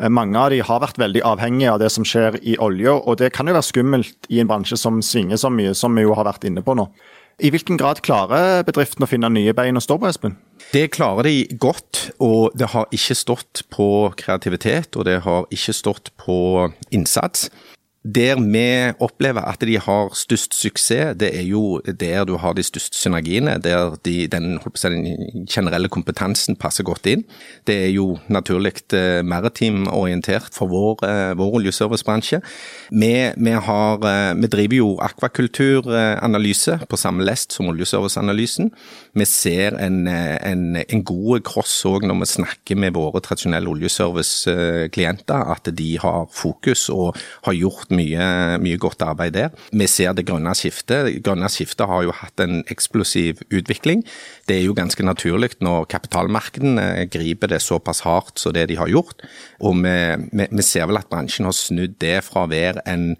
Eh, 0.01 0.09
mange 0.09 0.39
av 0.39 0.51
de 0.51 0.59
har 0.65 0.81
vært 0.83 0.99
veldig 0.99 1.23
avhengige 1.23 1.71
av 1.71 1.79
det 1.79 1.91
som 1.93 2.05
skjer 2.07 2.39
i 2.41 2.57
olja, 2.61 2.95
og 2.97 3.19
det 3.21 3.31
kan 3.35 3.47
jo 3.47 3.55
være 3.55 3.69
skummelt 3.69 4.29
i 4.29 4.41
en 4.43 4.49
bransje 4.49 4.77
som 4.79 5.01
svinger 5.05 5.39
så 5.39 5.51
mye, 5.53 5.75
som 5.77 5.95
vi 5.95 6.05
jo 6.05 6.15
har 6.17 6.27
vært 6.27 6.47
inne 6.49 6.65
på 6.65 6.75
nå. 6.77 6.89
I 7.41 7.49
hvilken 7.49 7.79
grad 7.81 8.03
klarer 8.05 8.61
bedriften 8.67 9.05
å 9.05 9.09
finne 9.09 9.29
nye 9.33 9.53
bein 9.57 9.79
å 9.79 9.81
stå 9.81 9.97
på, 9.97 10.09
Espen? 10.09 10.35
Det 10.73 10.85
klarer 10.93 11.25
de 11.25 11.57
godt, 11.61 12.11
og 12.21 12.53
det 12.57 12.69
har 12.73 12.89
ikke 12.93 13.17
stått 13.17 13.63
på 13.73 13.87
kreativitet, 14.19 14.93
og 14.97 15.07
det 15.09 15.19
har 15.25 15.47
ikke 15.53 15.73
stått 15.73 16.11
på 16.21 16.37
innsats. 16.93 17.49
Der 18.03 18.35
vi 18.35 18.91
opplever 18.99 19.45
at 19.47 19.61
de 19.63 19.77
har 19.79 20.09
størst 20.11 20.57
suksess, 20.59 21.15
det 21.15 21.29
er 21.39 21.45
jo 21.47 21.79
der 21.87 22.25
du 22.27 22.35
har 22.35 22.51
de 22.53 22.63
største 22.63 22.97
synergiene. 22.99 23.55
Der 23.63 23.95
de, 24.03 24.27
den, 24.27 24.59
den, 24.59 25.45
generelle 25.47 25.87
kompetansen 25.87 26.57
passer 26.59 26.83
godt 26.83 27.07
inn. 27.07 27.23
Det 27.67 27.77
er 27.85 27.91
jo 27.95 28.17
naturlig 28.27 28.73
eh, 28.93 29.23
maritimorientert 29.23 30.51
for 30.51 30.67
vår, 30.67 31.05
eh, 31.07 31.31
vår 31.39 31.55
oljeservicebransje. 31.61 32.41
Vi, 32.91 33.13
vi, 33.37 33.55
har, 33.67 34.03
eh, 34.03 34.35
vi, 34.35 34.51
driver 34.51 34.75
jo 34.75 34.89
akvakulturanalyse 34.99 36.81
på 36.89 36.99
samme 36.99 37.23
lest 37.23 37.55
som 37.55 37.71
oljeserviceanalysen. 37.71 38.73
Vi 39.15 39.25
ser 39.25 39.79
en, 39.79 40.07
en, 40.09 40.75
en 40.75 41.05
god 41.07 41.45
cross 41.47 41.85
òg 41.87 42.03
når 42.09 42.19
vi 42.19 42.29
snakker 42.33 42.83
med 42.83 42.97
våre 42.99 43.23
tradisjonelle 43.23 43.71
oljeservice-klienter, 43.71 45.55
at 45.55 45.71
de 45.71 45.89
har 46.03 46.27
fokus 46.35 46.89
og 46.91 47.15
har 47.47 47.55
gjort 47.55 47.92
mye, 47.95 48.25
mye, 48.63 48.79
godt 48.81 49.05
arbeid 49.05 49.35
der. 49.37 49.53
Vi 49.71 49.87
ser 49.89 50.15
det 50.17 50.25
grønne 50.27 50.53
skiftet. 50.57 51.11
Grønne 51.25 51.49
skiftet 51.51 51.87
har 51.89 52.03
jo 52.07 52.15
hatt 52.17 52.43
en 52.43 52.63
eksplosiv 52.73 53.43
utvikling. 53.53 54.03
Det 54.49 54.59
er 54.59 54.67
jo 54.67 54.75
ganske 54.77 55.05
naturlig 55.05 55.53
når 55.63 55.87
kapitalmarkedene 55.93 57.07
griper 57.13 57.53
det 57.53 57.61
såpass 57.63 58.03
hardt 58.07 58.41
som 58.41 58.55
det 58.55 58.67
de 58.71 58.79
har 58.79 58.91
gjort. 58.91 59.25
Og 59.61 59.79
vi, 59.83 59.97
vi, 60.33 60.49
vi 60.51 60.65
ser 60.65 60.89
vel 60.89 61.01
at 61.01 61.09
bransjen 61.11 61.49
har 61.49 61.57
snudd 61.57 61.97
det 62.03 62.19
fra 62.27 62.45
å 62.45 62.53
være 62.53 62.85
en 62.89 63.11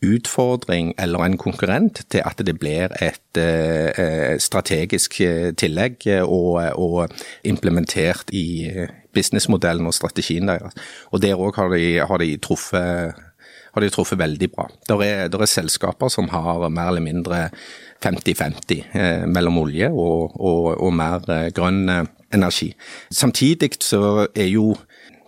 utfordring 0.00 0.94
eller 0.98 1.24
en 1.24 1.36
konkurrent 1.38 2.02
til 2.08 2.24
at 2.24 2.40
det 2.46 2.56
blir 2.58 2.92
et 3.04 3.40
uh, 3.40 4.36
strategisk 4.40 5.20
tillegg 5.60 6.06
og, 6.24 6.60
og, 6.80 7.12
implementert 7.44 8.32
i 8.32 8.70
businessmodellen 9.14 9.86
og 9.86 9.94
strategien 9.94 10.48
deres. 10.48 10.76
Og 11.10 11.22
Der 11.22 11.36
òg 11.36 11.56
har, 11.56 11.74
har, 12.06 12.18
de 12.18 12.36
truffet 12.36 13.14
har 13.74 13.84
de 13.84 13.90
truffet 13.92 14.20
veldig 14.20 14.50
bra. 14.54 14.68
Det 14.88 14.98
er, 15.06 15.28
er, 15.28 15.46
selskaper 15.50 16.12
som 16.12 16.30
har 16.34 16.68
mer 16.68 16.92
eller 16.92 17.04
mindre 17.04 17.42
50-50 18.04 18.84
eh, 18.92 19.26
mellom 19.28 19.60
olje 19.60 19.90
og, 19.90 20.36
og, 20.40 20.70
og 20.80 20.94
mer 20.96 21.26
eh, 21.30 21.50
grønn 21.54 21.82
eh, 21.88 22.04
energi. 22.34 22.72
Samtidig 23.10 23.74
så 23.84 24.26
er 24.34 24.50
jo 24.50 24.74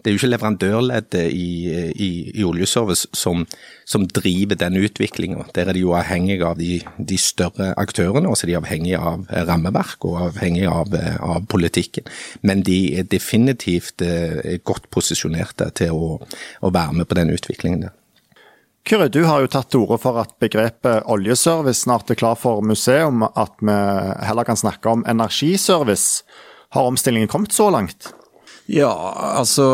det 0.03 0.11
er 0.11 0.17
jo 0.17 0.19
ikke 0.19 0.31
leverandørleddet 0.33 1.29
i, 1.31 1.51
i, 1.95 2.09
i 2.35 2.43
oljeservice 2.43 3.07
som, 3.15 3.45
som, 3.87 4.09
driver 4.11 4.59
den 4.59 4.81
utviklinga. 4.83 5.45
Der 5.55 5.71
er 5.71 5.79
de 5.79 5.85
jo 5.85 5.95
avhengig 5.95 6.41
av 6.43 6.59
de, 6.59 6.81
de, 6.99 7.19
større 7.23 7.71
aktørene, 7.79 8.27
og 8.27 8.35
så 8.35 8.49
er 8.49 8.51
de 8.51 8.59
avhengig 8.59 8.97
av 8.99 9.31
rammeverk 9.31 10.03
og 10.11 10.19
avhengig 10.27 10.67
av, 10.67 10.91
av 11.23 11.47
politikken. 11.47 12.11
Men 12.43 12.67
de 12.67 12.81
er 12.99 13.07
definitivt 13.15 14.03
eh, 14.03 14.59
godt 14.67 14.91
posisjonerte 14.91 15.71
til 15.79 15.95
å, 15.95 16.19
å 16.19 16.75
være 16.75 16.99
med 16.99 17.07
på 17.07 17.23
den 17.23 17.31
utviklingen 17.37 17.87
der. 17.87 17.99
Kyrre, 18.83 19.07
du 19.09 19.23
har 19.25 19.45
jo 19.45 19.51
tatt 19.51 19.69
til 19.71 19.85
orde 19.85 20.01
for 20.03 20.19
at 20.19 20.33
begrepet 20.43 21.07
oljeservice 21.11 21.85
snart 21.85 22.11
er 22.11 22.19
klar 22.19 22.35
for 22.39 22.65
museum, 22.67 23.23
at 23.23 23.55
vi 23.63 23.77
heller 24.27 24.49
kan 24.49 24.59
snakke 24.59 24.91
om 24.91 25.05
energiservice. 25.07 26.25
Har 26.75 26.91
omstillingen 26.91 27.31
kommet 27.31 27.55
så 27.55 27.71
langt? 27.71 28.11
Ja, 28.71 28.91
altså 29.37 29.65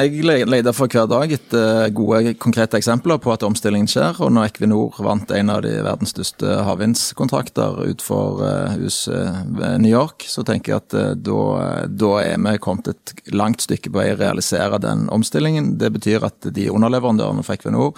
jeg 0.00 0.24
leter 0.24 0.72
for 0.74 0.90
hver 0.90 1.04
dag 1.10 1.32
etter 1.36 1.90
gode, 1.94 2.32
konkrete 2.40 2.78
eksempler 2.80 3.20
på 3.20 3.32
at 3.34 3.44
omstillingen 3.44 3.88
skjer. 3.88 4.16
Og 4.24 4.32
når 4.32 4.48
Equinor 4.48 4.96
vant 5.04 5.32
en 5.36 5.52
av 5.52 5.60
de 5.64 5.74
verdens 5.84 6.14
største 6.14 6.56
havvindskontrakter 6.66 7.82
utenfor 7.84 8.40
huset 8.80 9.52
New 9.80 9.92
York, 9.92 10.24
så 10.28 10.44
tenker 10.48 10.72
jeg 10.72 10.82
at 10.82 10.96
uh, 10.96 11.12
da, 11.14 11.42
da, 11.88 12.14
er 12.24 12.40
vi 12.48 12.56
kommet 12.64 12.90
et 12.92 13.14
langt 13.36 13.64
stykke 13.64 13.92
på 13.92 14.00
vei 14.00 14.08
å 14.14 14.18
realisere 14.20 14.80
den 14.82 15.06
omstillingen. 15.12 15.76
Det 15.80 15.92
betyr 16.00 16.26
at 16.28 16.50
de 16.56 16.68
underleverandørene 16.72 17.44
for 17.46 17.60
Equinor 17.60 17.94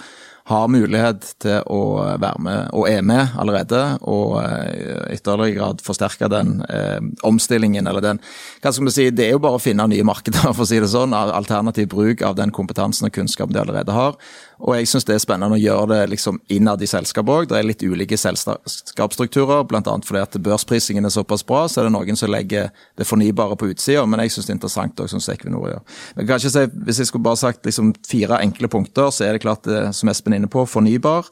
har 0.49 0.67
mulighet 0.67 1.27
til 1.39 1.61
å 1.71 1.81
være 2.19 2.41
med, 2.43 2.71
og 2.75 2.87
er 2.89 3.03
med 3.05 3.35
allerede, 3.39 3.81
og 4.11 4.41
i 4.43 5.15
ytterligere 5.15 5.55
grad 5.55 5.83
forsterke 5.85 6.27
den 6.31 6.57
eh, 6.67 6.99
omstillingen, 7.23 7.87
eller 7.87 8.03
den 8.03 8.19
Hva 8.63 8.73
skal 8.73 8.89
vi 8.89 8.95
si, 8.95 9.05
det 9.15 9.29
er 9.29 9.37
jo 9.37 9.43
bare 9.43 9.59
å 9.59 9.63
finne 9.63 9.87
nye 9.87 10.07
markeder, 10.07 10.51
for 10.55 10.65
å 10.65 10.67
si 10.67 10.81
det 10.83 10.91
sånn. 10.91 11.15
Alternativ 11.15 11.87
bruk 11.93 12.25
av 12.27 12.35
den 12.39 12.51
kompetansen 12.55 13.07
og 13.07 13.15
kunnskapen 13.15 13.55
de 13.55 13.63
allerede 13.63 13.95
har. 13.95 14.19
Og 14.61 14.75
jeg 14.77 14.89
syns 14.89 15.07
det 15.07 15.15
er 15.15 15.23
spennende 15.23 15.57
å 15.57 15.61
gjøre 15.61 15.87
det 15.91 16.01
liksom 16.13 16.39
innad 16.53 16.81
i 16.83 16.89
selskapet 16.89 17.33
òg. 17.33 17.47
Det 17.49 17.57
er 17.57 17.65
litt 17.67 17.83
ulike 17.83 18.17
selskapsstrukturer, 18.19 19.65
bl.a. 19.69 19.81
fordi 20.05 20.21
at 20.21 20.37
børsprisingen 20.45 21.07
er 21.07 21.13
såpass 21.13 21.45
bra, 21.47 21.65
så 21.67 21.81
er 21.81 21.89
det 21.89 21.95
noen 21.95 22.19
som 22.19 22.31
legger 22.31 22.69
det 22.99 23.07
fornybare 23.09 23.57
på 23.59 23.71
utsida, 23.73 24.05
men 24.09 24.23
jeg 24.23 24.35
syns 24.35 24.47
det 24.47 24.53
er 24.53 24.59
interessant 24.59 25.03
òg, 25.03 25.11
som 25.11 25.23
Equinor 25.33 25.67
gjør. 25.71 25.83
Men 26.17 26.29
kanskje 26.29 26.53
si, 26.53 26.65
Hvis 26.85 27.01
jeg 27.01 27.09
skulle 27.09 27.25
bare 27.25 27.41
sagt 27.41 27.65
liksom 27.65 27.93
fire 28.07 28.39
enkle 28.43 28.69
punkter, 28.69 29.09
så 29.11 29.27
er 29.27 29.35
det 29.35 29.43
klart 29.43 29.67
det 29.67 29.83
som 29.97 30.09
Espen 30.11 30.33
er 30.33 30.43
inne 30.43 30.51
på, 30.51 30.65
fornybar. 30.69 31.29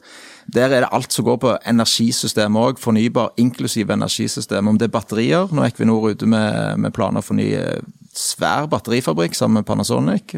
Der 0.52 0.70
er 0.70 0.84
det 0.84 0.92
alt 0.92 1.12
som 1.12 1.24
går 1.24 1.38
på 1.42 1.56
energisystemet 1.70 2.62
òg, 2.62 2.82
fornybar 2.82 3.32
inklusiv 3.38 3.90
energisystem. 3.90 4.68
Om 4.68 4.78
det 4.78 4.90
er 4.90 4.96
batterier, 4.96 5.48
når 5.52 5.70
Equinor 5.70 6.08
er 6.08 6.16
ute 6.16 6.26
med, 6.26 6.78
med 6.82 6.94
planer 6.96 7.22
for 7.24 7.38
ny 7.38 7.52
svær 8.12 8.68
batterifabrikk 8.68 9.34
sammen 9.36 9.60
med 9.60 9.66
Panasonic. 9.66 10.34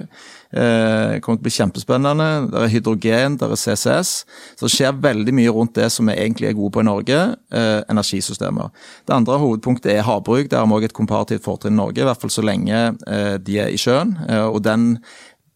Eh, 0.54 1.18
kommer 1.18 1.40
til 1.40 1.42
å 1.42 1.46
bli 1.48 1.54
kjempespennende. 1.56 2.28
Det 2.52 2.60
er 2.60 2.70
hydrogen, 2.70 3.38
det 3.40 3.48
er 3.48 3.58
CCS. 3.58 4.12
Så 4.54 4.68
det 4.68 4.72
skjer 4.76 5.02
veldig 5.02 5.34
mye 5.34 5.54
rundt 5.54 5.74
det 5.74 5.90
som 5.90 6.06
vi 6.06 6.14
egentlig 6.14 6.52
er 6.52 6.58
gode 6.58 6.76
på 6.76 6.84
i 6.84 6.86
Norge, 6.86 7.20
eh, 7.50 7.82
energisystemer. 7.90 8.70
Det 9.06 9.16
andre 9.16 9.38
hovedpunktet 9.42 9.92
er 9.92 10.06
havbruk. 10.06 10.48
Der 10.48 10.58
har 10.58 10.66
vi 10.66 10.78
òg 10.78 10.84
et 10.84 10.94
komparativt 10.94 11.42
fortrinn 11.42 11.74
i 11.74 11.82
Norge, 11.82 11.98
i 11.98 12.04
hvert 12.04 12.20
fall 12.20 12.30
så 12.30 12.46
lenge 12.46 12.96
eh, 13.06 13.38
de 13.38 13.58
er 13.58 13.68
i 13.74 13.80
sjøen. 13.80 14.14
Og 14.54 14.62
den 14.62 15.00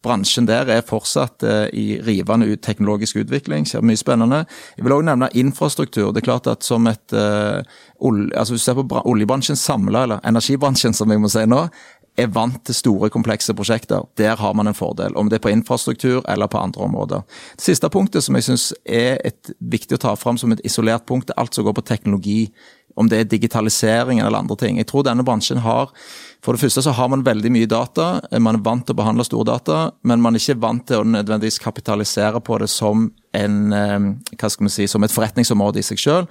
bransjen 0.03 0.47
der 0.47 0.69
er 0.71 0.81
fortsatt 0.81 1.43
i 1.75 1.99
rivende 1.99 2.55
teknologisk 2.55 3.17
utvikling. 3.19 3.65
Skjer 3.67 3.83
mye 3.83 3.99
spennende. 3.99 4.45
Jeg 4.77 4.85
vil 4.85 4.95
òg 4.95 5.03
nevne 5.03 5.29
infrastruktur. 5.35 6.13
Det 6.13 6.21
er 6.23 6.29
klart 6.29 6.47
at 6.47 6.63
som 6.63 6.87
et 6.87 7.13
uh, 7.13 7.59
olje, 7.99 8.31
altså 8.31 8.53
Hvis 8.53 8.63
du 8.63 8.65
ser 8.65 8.79
på 8.79 9.01
oljebransjen 9.05 9.59
samla, 9.59 10.03
eller 10.03 10.19
energibransjen 10.23 10.93
som 10.93 11.11
jeg 11.11 11.19
må 11.19 11.31
si 11.31 11.43
nå, 11.45 11.65
er 12.19 12.31
vant 12.33 12.59
til 12.67 12.75
store, 12.75 13.09
komplekse 13.13 13.53
prosjekter. 13.55 14.05
Der 14.19 14.35
har 14.39 14.53
man 14.57 14.67
en 14.67 14.77
fordel, 14.77 15.15
om 15.17 15.29
det 15.29 15.39
er 15.39 15.45
på 15.45 15.53
infrastruktur 15.53 16.23
eller 16.27 16.47
på 16.47 16.59
andre 16.61 16.83
områder. 16.85 17.23
Det 17.57 17.65
siste 17.65 17.89
punktet 17.89 18.25
som 18.25 18.37
jeg 18.37 18.47
syns 18.47 18.71
er 18.85 19.19
et 19.25 19.53
viktig 19.59 19.97
å 19.97 20.03
ta 20.07 20.15
fram 20.19 20.37
som 20.37 20.51
et 20.53 20.63
isolert 20.67 21.07
punkt, 21.09 21.31
er 21.31 21.39
alt 21.41 21.55
som 21.55 21.67
går 21.67 21.77
på 21.79 21.87
teknologi. 21.89 22.41
Om 22.99 23.07
det 23.07 23.19
er 23.19 23.27
digitalisering 23.31 24.19
eller 24.19 24.41
andre 24.41 24.57
ting. 24.59 24.79
Jeg 24.81 24.89
tror 24.89 25.05
denne 25.07 25.23
bransjen 25.23 25.61
har 25.63 25.93
For 26.43 26.55
det 26.55 26.61
første 26.63 26.81
så 26.81 26.91
har 26.95 27.07
man 27.11 27.23
veldig 27.23 27.51
mye 27.51 27.67
data. 27.67 28.21
Man 28.39 28.55
er 28.55 28.63
vant 28.63 28.85
til 28.87 28.95
å 28.95 28.99
behandle 29.01 29.25
store 29.27 29.45
data, 29.51 29.91
men 30.07 30.21
man 30.23 30.35
er 30.35 30.39
ikke 30.39 30.61
vant 30.63 30.85
til 30.87 31.01
å 31.01 31.07
nødvendigvis 31.07 31.59
kapitalisere 31.59 32.39
på 32.39 32.57
det 32.59 32.69
som 32.71 33.11
en, 33.35 33.73
eh, 33.73 33.99
hva 34.39 34.49
skal 34.49 34.63
man 34.63 34.71
si, 34.71 34.87
som 34.87 35.03
et 35.03 35.11
forretningsområde 35.11 35.79
i 35.79 35.83
seg 35.83 35.99
selv. 35.99 36.27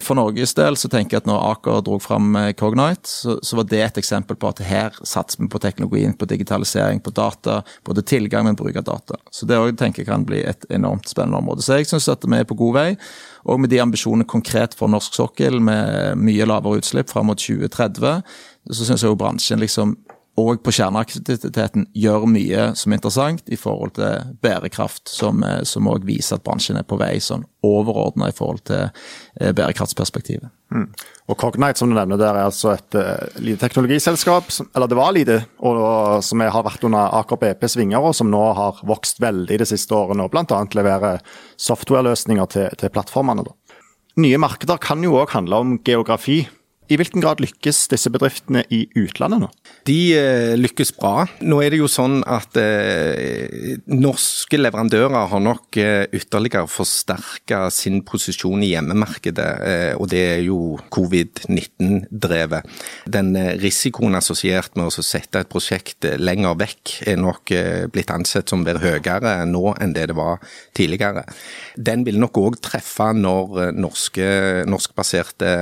For 0.00 0.16
Norges 0.16 0.54
del 0.56 0.76
så 0.80 0.88
tenker 0.88 1.16
jeg 1.16 1.22
at 1.22 1.28
når 1.28 1.42
Aker 1.50 1.82
dro 1.84 1.98
fram 2.00 2.32
eh, 2.38 2.52
Cognite, 2.56 3.08
så, 3.08 3.36
så, 3.44 3.58
var 3.58 3.66
det 3.68 3.80
et 3.84 3.98
eksempel 4.00 4.38
på 4.40 4.48
at 4.48 4.62
her 4.64 4.96
satser 5.04 5.42
vi 5.42 5.48
på 5.52 5.60
teknologien, 5.60 6.14
på 6.16 6.28
digitalisering, 6.30 7.02
på 7.04 7.12
data. 7.14 7.60
Både 7.84 8.04
tilgang, 8.06 8.46
men 8.48 8.56
bruk 8.56 8.78
av 8.80 8.86
data. 8.88 9.20
Så 9.30 9.48
det 9.48 9.60
òg 9.60 9.76
tenker 9.80 10.02
jeg 10.02 10.08
kan 10.08 10.24
bli 10.28 10.40
et 10.48 10.64
enormt 10.72 11.10
spennende 11.10 11.42
område. 11.42 11.64
Så 11.66 11.76
jeg 11.78 11.90
syns 11.90 12.08
at 12.12 12.24
vi 12.24 12.40
er 12.40 12.48
på 12.48 12.56
god 12.58 12.78
vei. 12.78 12.88
Og 13.44 13.60
med 13.60 13.72
de 13.72 13.82
ambisjonene 13.84 14.28
konkret 14.28 14.76
for 14.78 14.92
norsk 14.92 15.20
sokkel, 15.20 15.60
med 15.60 16.16
mye 16.20 16.48
lavere 16.48 16.80
utslipp 16.80 17.12
fram 17.12 17.28
mot 17.28 17.40
2030, 17.40 18.24
så 18.72 18.88
syns 18.88 19.04
jeg 19.04 19.12
jo 19.12 19.20
bransjen 19.20 19.60
liksom 19.60 19.98
og 20.38 20.60
på 20.62 20.72
kjerneaktiviteten 20.72 21.88
gjør 21.96 22.26
mye 22.30 22.68
som 22.78 22.92
er 22.92 23.00
interessant 23.00 23.50
i 23.50 23.58
forhold 23.58 23.96
til 23.98 24.36
bærekraft, 24.44 25.10
som 25.10 25.42
eh, 25.44 25.64
viser 26.06 26.38
at 26.38 26.44
bransjen 26.46 26.78
er 26.78 26.86
på 26.86 26.98
vei 27.00 27.16
sånn 27.22 27.42
overordna 27.66 28.30
i 28.30 28.36
forhold 28.36 28.62
til 28.70 28.86
eh, 28.86 29.50
bærekraftsperspektivet. 29.56 30.48
Mm. 30.70 30.86
Og 31.30 31.38
Cognite, 31.38 31.80
som 31.80 31.90
du 31.90 31.96
nevner 31.96 32.18
der, 32.20 32.36
er 32.38 32.46
altså 32.46 32.76
et 32.76 32.94
uh, 32.94 33.26
lite 33.42 33.64
teknologiselskap, 33.64 34.52
som, 34.54 34.68
eller 34.74 34.90
det 34.90 34.98
var 34.98 35.10
lite, 35.14 35.40
og, 35.58 35.80
og 35.82 36.24
som 36.26 36.42
har 36.42 36.66
vært 36.66 36.86
under 36.86 37.16
Aker 37.20 37.40
BPs 37.42 37.74
vinger, 37.78 38.02
og 38.02 38.14
som 38.18 38.30
nå 38.30 38.42
har 38.58 38.78
vokst 38.86 39.18
veldig 39.22 39.58
de 39.62 39.66
siste 39.66 39.94
årene, 39.94 40.26
og 40.26 40.34
bl.a. 40.34 40.60
leverer 40.78 41.22
software-løsninger 41.58 42.50
til, 42.54 42.70
til 42.78 42.94
plattformene. 42.94 43.46
Da. 43.46 43.78
Nye 44.22 44.40
markeder 44.42 44.78
kan 44.82 45.02
jo 45.06 45.18
òg 45.18 45.34
handle 45.34 45.62
om 45.62 45.76
geografi. 45.86 46.44
I 46.90 46.96
hvilken 46.98 47.22
grad 47.22 47.38
lykkes 47.38 47.84
disse 47.92 48.10
bedriftene 48.10 48.64
i 48.74 48.80
utlandet 48.98 49.44
nå? 49.44 49.48
De 49.86 49.98
eh, 50.18 50.56
lykkes 50.58 50.90
bra. 50.96 51.22
Nå 51.46 51.60
er 51.62 51.70
det 51.70 51.78
jo 51.78 51.86
sånn 51.90 52.18
at 52.26 52.56
eh, 52.58 53.76
norske 53.86 54.58
leverandører 54.58 55.28
har 55.30 55.44
nok 55.44 55.78
eh, 55.78 56.08
ytterligere 56.10 56.66
forsterka 56.70 57.68
sin 57.70 58.00
posisjon 58.06 58.64
i 58.66 58.72
hjemmemarkedet, 58.72 59.50
eh, 59.68 59.92
og 59.94 60.10
det 60.10 60.24
er 60.32 60.42
jo 60.48 60.58
covid-19-drevet. 60.90 62.66
Den 63.06 63.30
eh, 63.38 63.52
risikoen 63.62 64.18
assosiert 64.18 64.74
med 64.74 64.90
å 64.90 65.06
sette 65.06 65.44
et 65.44 65.52
prosjekt 65.52 66.10
eh, 66.10 66.18
lenger 66.18 66.58
vekk 66.58 66.96
er 67.14 67.22
nok 67.22 67.54
blitt 67.94 68.10
ansett 68.10 68.50
som 68.50 68.66
være 68.66 68.82
høyere 68.82 69.36
nå 69.46 69.76
enn 69.78 69.94
det 69.94 70.08
det 70.10 70.18
var 70.18 70.42
tidligere. 70.76 71.22
Den 71.78 72.02
vil 72.06 72.18
nok 72.18 72.42
òg 72.42 72.58
treffe 72.64 73.12
når 73.14 73.76
norske, 73.78 74.26
norskbaserte 74.70 75.54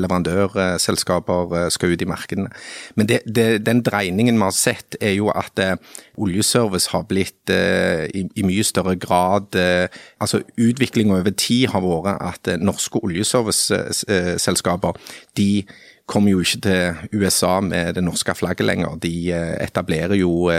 leverandører 0.00 0.55
selskaper 0.82 1.54
eh, 1.56 1.70
skal 1.72 1.94
ut 1.94 2.02
i 2.02 2.08
markedene. 2.08 2.50
Men 2.96 3.08
det, 3.10 3.20
det, 3.26 3.66
den 3.66 3.82
dreiningen 3.86 4.36
vi 4.38 4.42
har 4.46 4.54
sett, 4.56 4.96
er 5.00 5.16
jo 5.16 5.30
at 5.34 5.58
eh, 5.62 5.76
oljeservice 6.16 6.90
har 6.92 7.06
blitt 7.08 7.50
eh, 7.52 8.06
i, 8.14 8.26
i, 8.34 8.42
mye 8.46 8.64
større 8.64 8.96
grad 8.96 9.56
Altså 9.56 10.40
utviklinga 10.60 11.18
over 11.18 11.30
tid 11.36 11.68
har 11.72 11.82
vært 11.84 12.22
at 12.22 12.48
norske 12.62 13.00
oljeserviceselskaper 13.04 14.92
de 15.36 15.64
kommer 16.06 16.30
jo 16.30 16.40
ikke 16.40 16.60
til 16.62 16.94
USA 17.18 17.60
med 17.60 17.94
det 17.96 18.04
norske 18.06 18.34
flagget 18.38 18.66
lenger. 18.66 18.96
De 19.02 19.32
etablerer 19.34 20.14
jo 20.20 20.50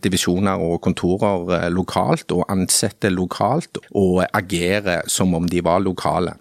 divisjoner 0.00 0.62
og 0.64 0.80
kontorer 0.84 1.68
lokalt 1.68 2.32
og 2.32 2.46
ansetter 2.48 3.12
lokalt, 3.12 3.78
og 3.92 4.24
agerer 4.32 5.02
som 5.08 5.34
om 5.36 5.48
de 5.48 5.60
var 5.64 5.84
lokale. 5.84 6.32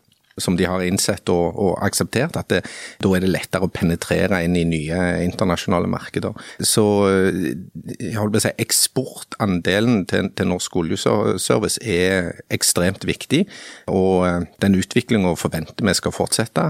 Som 0.44 0.58
de 0.60 0.68
har 0.70 0.84
innsett 0.86 1.30
og, 1.34 1.58
og 1.60 1.74
akseptert, 1.86 2.38
at 2.40 2.50
det, 2.52 2.62
da 3.04 3.12
er 3.16 3.24
det 3.24 3.32
lettere 3.32 3.68
å 3.68 3.74
penetrere 3.74 4.42
inn 4.46 4.58
i 4.60 4.66
nye 4.68 5.02
internasjonale 5.26 5.90
markeder. 5.92 6.38
Så 6.60 6.86
jeg 7.10 8.16
holdt 8.18 8.36
på 8.36 8.42
å 8.42 8.46
si, 8.46 8.54
eksportandelen 8.66 10.06
til, 10.10 10.32
til 10.36 10.52
norsk 10.52 10.80
oljeservice 10.82 11.84
er 11.84 12.34
ekstremt 12.54 13.06
viktig, 13.08 13.46
og 13.92 14.50
den 14.64 14.80
utviklinga 14.80 15.36
forventer 15.40 15.86
vi 15.86 15.96
skal 15.98 16.16
fortsette. 16.16 16.70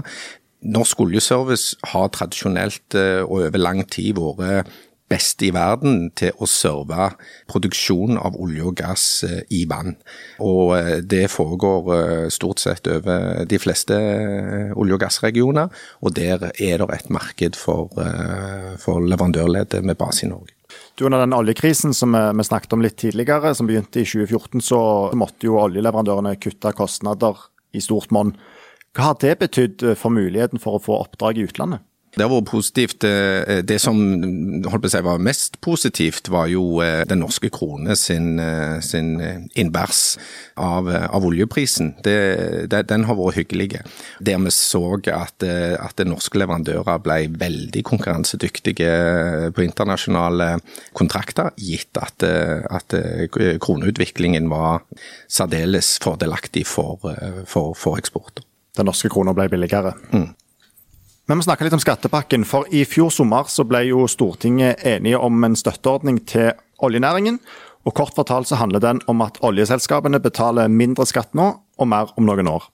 Norsk 0.60 1.00
oljeservice 1.06 1.78
har 1.94 2.10
tradisjonelt 2.12 2.98
og 3.24 3.36
over 3.46 3.60
lang 3.60 3.84
tid 3.88 4.18
vært 4.20 4.68
beste 5.10 5.48
i 5.48 5.52
verden 5.54 6.10
til 6.18 6.36
å 6.38 6.46
serve 6.48 7.10
produksjon 7.50 8.18
av 8.20 8.36
olje 8.40 8.66
og 8.70 8.76
gass 8.78 9.06
eh, 9.26 9.42
i 9.54 9.64
vann. 9.70 9.96
Og 10.44 10.76
eh, 10.78 10.92
det 11.02 11.24
foregår 11.32 11.90
eh, 11.96 12.28
stort 12.32 12.62
sett 12.62 12.86
over 12.90 13.42
de 13.50 13.60
fleste 13.60 13.96
olje- 14.76 14.96
og 14.96 15.02
gassregioner, 15.02 15.74
og 16.00 16.14
der 16.16 16.50
er 16.52 16.80
det 16.82 16.88
et 16.94 17.10
marked 17.12 17.58
for, 17.58 17.90
for 18.82 19.02
leverandørleddet 19.04 19.84
med 19.86 19.98
base 19.98 20.26
i 20.26 20.30
Norge. 20.30 20.54
Du, 20.94 21.04
under 21.06 21.22
den 21.22 21.34
oljekrisen 21.34 21.94
som 21.96 22.14
vi 22.14 22.46
snakket 22.46 22.74
om 22.76 22.82
litt 22.84 22.98
tidligere, 23.00 23.54
som 23.56 23.66
begynte 23.66 24.02
i 24.02 24.06
2014, 24.06 24.62
så 24.62 24.80
måtte 25.18 25.48
jo 25.48 25.58
oljeleverandørene 25.58 26.36
kutte 26.42 26.72
kostnader 26.76 27.38
i 27.74 27.82
stort 27.82 28.12
monn. 28.14 28.34
Hva 28.94 29.12
har 29.12 29.20
det 29.22 29.36
betydd 29.42 29.84
for 29.98 30.14
muligheten 30.14 30.62
for 30.62 30.78
å 30.78 30.82
få 30.82 30.98
oppdrag 31.02 31.38
i 31.40 31.46
utlandet? 31.48 31.86
Det 32.10 32.24
vært 32.26 32.48
positivt. 32.50 33.04
Eh, 33.06 33.60
det 33.62 33.78
som 33.82 33.98
si 34.90 35.02
var 35.06 35.22
mest 35.22 35.60
positivt, 35.62 36.30
var 36.32 36.48
jo 36.50 36.80
eh, 36.82 37.04
den 37.06 37.22
norske 37.22 37.50
krone 37.54 37.94
sin, 37.96 38.38
eh, 38.42 38.80
sin 38.82 39.12
innbærs 39.54 40.18
av, 40.56 40.90
av, 40.90 41.26
oljeprisen. 41.26 41.94
Det, 42.02 42.16
det, 42.72 42.82
den 42.90 43.06
har 43.06 43.18
vært 43.18 43.38
hyggelig. 43.38 43.84
Der 44.18 44.42
vi 44.42 44.50
så 44.54 44.82
at, 45.14 45.44
at 45.44 46.02
norske 46.08 46.40
leverandører 46.40 46.98
ble 47.04 47.20
veldig 47.38 47.84
konkurransedyktige 47.86 48.90
på 49.54 49.64
internasjonale 49.64 50.56
kontrakter, 50.96 51.54
gitt 51.60 51.94
at, 52.00 52.24
at 52.26 52.96
kroneutviklingen 53.62 54.50
var 54.50 54.82
særdeles 55.30 55.94
fordelaktig 56.02 56.66
for, 56.66 56.98
for, 57.46 57.76
for 57.78 58.00
eksport. 58.00 58.42
Den 58.76 58.90
norske 58.90 59.10
krona 59.12 59.34
ble 59.36 59.46
billigere? 59.52 59.94
Mm. 60.10 60.30
Vi 61.30 61.36
må 61.38 61.44
snakke 61.46 61.62
litt 61.62 61.74
om 61.76 61.78
skattepakken. 61.78 62.42
For 62.42 62.66
i 62.74 62.80
fjor 62.82 63.12
sommer 63.14 63.46
så 63.46 63.62
ble 63.62 63.84
jo 63.86 64.08
Stortinget 64.10 64.80
enige 64.82 65.18
om 65.22 65.44
en 65.46 65.54
støtteordning 65.54 66.16
til 66.26 66.48
oljenæringen. 66.82 67.36
Og 67.86 67.94
kort 67.94 68.16
fortalt 68.18 68.50
så 68.50 68.58
handler 68.58 68.82
den 68.82 68.98
om 69.06 69.22
at 69.22 69.38
oljeselskapene 69.46 70.18
betaler 70.18 70.66
mindre 70.66 71.06
skatt 71.06 71.30
nå, 71.38 71.46
og 71.78 71.88
mer 71.88 72.10
om 72.18 72.26
noen 72.26 72.50
år. 72.50 72.66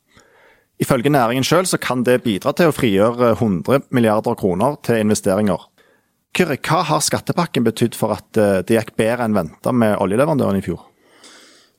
Ifølge 0.81 1.13
næringen 1.13 1.45
sjøl 1.45 1.69
kan 1.85 2.01
det 2.09 2.23
bidra 2.25 2.55
til 2.57 2.73
å 2.73 2.73
frigjøre 2.73 3.35
100 3.35 3.91
milliarder 3.93 4.41
kroner 4.41 4.81
til 4.81 5.05
investeringer. 5.05 5.69
Kyrre, 6.33 6.57
hva 6.57 6.81
har 6.89 7.05
skattepakken 7.05 7.65
betydd 7.69 7.93
for 7.97 8.17
at 8.17 8.41
eh, 8.41 8.63
det 8.65 8.81
gikk 8.81 8.97
bedre 8.97 9.29
enn 9.29 9.37
venta 9.37 9.73
med 9.73 9.99
oljeleverandøren 10.01 10.57
i 10.57 10.65
fjor? 10.65 10.81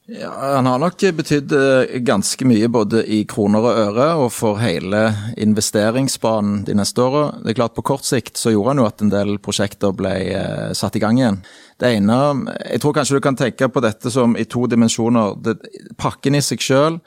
Ja, 0.08 0.32
Han 0.56 0.66
har 0.66 0.80
nok 0.80 1.02
betydd 1.18 1.52
eh, 1.52 1.98
ganske 2.08 2.46
mye 2.48 2.70
både 2.72 3.02
i 3.12 3.26
kroner 3.28 3.66
og 3.66 3.80
øre 3.82 4.06
og 4.22 4.30
for 4.32 4.56
hele 4.62 5.02
investeringsbanen 5.36 6.62
de 6.68 6.78
neste 6.80 7.04
åra. 7.04 7.26
Det 7.44 7.52
er 7.52 7.58
klart 7.60 7.76
På 7.76 7.84
kort 7.84 8.08
sikt 8.08 8.40
så 8.40 8.54
gjorde 8.54 8.72
han 8.72 8.82
jo 8.82 8.88
at 8.88 9.04
en 9.04 9.12
del 9.12 9.36
prosjekter 9.44 9.92
ble 9.92 10.16
eh, 10.32 10.72
satt 10.80 10.96
i 10.96 11.04
gang 11.04 11.20
igjen. 11.20 11.42
Det 11.78 11.92
ene, 11.92 12.20
Jeg 12.72 12.82
tror 12.82 12.96
kanskje 12.96 13.20
du 13.20 13.26
kan 13.28 13.36
tenke 13.36 13.68
på 13.68 13.84
dette 13.84 14.12
som 14.12 14.38
i 14.40 14.48
to 14.48 14.64
dimensjoner. 14.72 15.36
Det, 15.44 15.60
pakken 16.00 16.40
i 16.40 16.42
seg 16.42 16.64
sjøl 16.64 17.02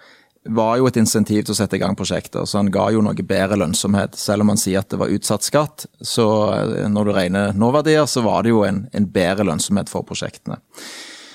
var 0.44 0.76
jo 0.76 0.86
et 0.88 0.96
insentiv 1.00 1.44
til 1.44 1.52
å 1.52 1.56
sette 1.56 1.76
i 1.76 1.80
gang 1.80 1.96
prosjekter, 1.96 2.44
så 2.44 2.60
han 2.60 2.70
ga 2.72 2.90
jo 2.92 3.00
noe 3.04 3.24
bedre 3.24 3.58
lønnsomhet. 3.60 4.16
Selv 4.16 4.44
om 4.44 4.52
han 4.52 4.60
sier 4.60 4.80
at 4.80 4.92
det 4.92 5.00
var 5.00 5.12
utsatt 5.12 5.44
skatt, 5.44 5.86
så 6.04 6.26
eh, 6.52 6.84
når 6.92 7.08
du 7.08 7.16
regner 7.16 7.56
nåverdier, 7.56 8.04
så 8.04 8.20
var 8.28 8.44
det 8.44 8.52
jo 8.52 8.66
en, 8.68 8.90
en 8.92 9.08
bedre 9.08 9.48
lønnsomhet 9.48 9.88
for 9.88 10.04
prosjektene. 10.04 10.60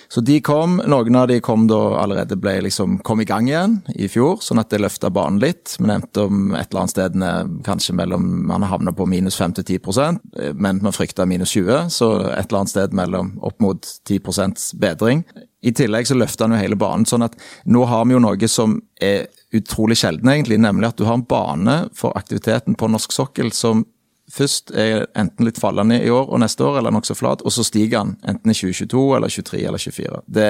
Så 0.10 0.22
de 0.26 0.40
kom. 0.46 0.80
Noen 0.86 1.16
av 1.20 1.28
de 1.32 1.40
kom 1.44 1.68
da 1.70 1.80
allerede 2.02 2.38
ble 2.40 2.58
liksom 2.68 3.00
kom 3.06 3.22
i 3.22 3.28
gang 3.28 3.50
igjen 3.50 3.80
i 3.96 4.10
fjor, 4.12 4.40
sånn 4.44 4.62
at 4.62 4.72
det 4.74 4.82
løfta 4.84 5.12
banen 5.14 5.42
litt. 5.44 5.76
Vi 5.80 5.88
nevnte 5.90 6.28
om 6.28 6.54
et 6.56 6.70
eller 6.70 6.84
annet 6.84 6.96
sted 6.96 7.20
kanskje 7.66 7.96
mellom 7.98 8.26
Man 8.46 8.64
havna 8.66 8.94
på 8.96 9.08
minus 9.10 9.38
5 9.40 9.58
til 9.58 9.80
10% 9.80 10.56
men 10.56 10.80
man 10.84 10.94
frykta 10.94 11.26
minus 11.26 11.54
20, 11.56 11.90
så 11.90 12.12
et 12.32 12.48
eller 12.48 12.62
annet 12.62 12.74
sted 12.74 12.94
mellom 12.98 13.34
opp 13.46 13.60
mot 13.64 13.88
10% 14.10 14.72
bedring. 14.82 15.24
I 15.66 15.74
tillegg 15.74 16.08
så 16.08 16.18
løfta 16.18 16.46
han 16.46 16.56
jo 16.56 16.62
hele 16.62 16.78
banen, 16.80 17.08
sånn 17.10 17.26
at 17.26 17.38
nå 17.66 17.86
har 17.90 18.06
vi 18.06 18.16
jo 18.16 18.22
noe 18.22 18.50
som 18.52 18.78
er 19.02 19.28
utrolig 19.56 19.98
sjelden, 20.02 20.30
egentlig, 20.32 20.60
nemlig 20.62 20.92
at 20.92 21.00
du 21.00 21.06
har 21.08 21.18
en 21.18 21.26
bane 21.26 21.78
for 21.98 22.16
aktiviteten 22.20 22.78
på 22.78 22.90
norsk 22.92 23.16
sokkel 23.16 23.52
som 23.56 23.86
først 24.32 24.72
er 24.74 25.06
enten 25.18 25.46
litt 25.46 25.60
fallende 25.62 26.00
i 26.02 26.10
år 26.10 26.32
og 26.34 26.42
neste 26.42 26.66
år, 26.66 26.80
eller 26.80 26.94
nokså 26.96 27.16
flat, 27.18 27.44
og 27.46 27.54
så 27.54 27.66
stiger 27.66 28.02
han 28.02 28.16
enten 28.28 28.52
i 28.52 28.58
2022 28.58 29.04
eller 29.18 29.34
2023 29.34 29.62
eller 29.62 29.84
2024. 29.86 30.22
Det 30.40 30.50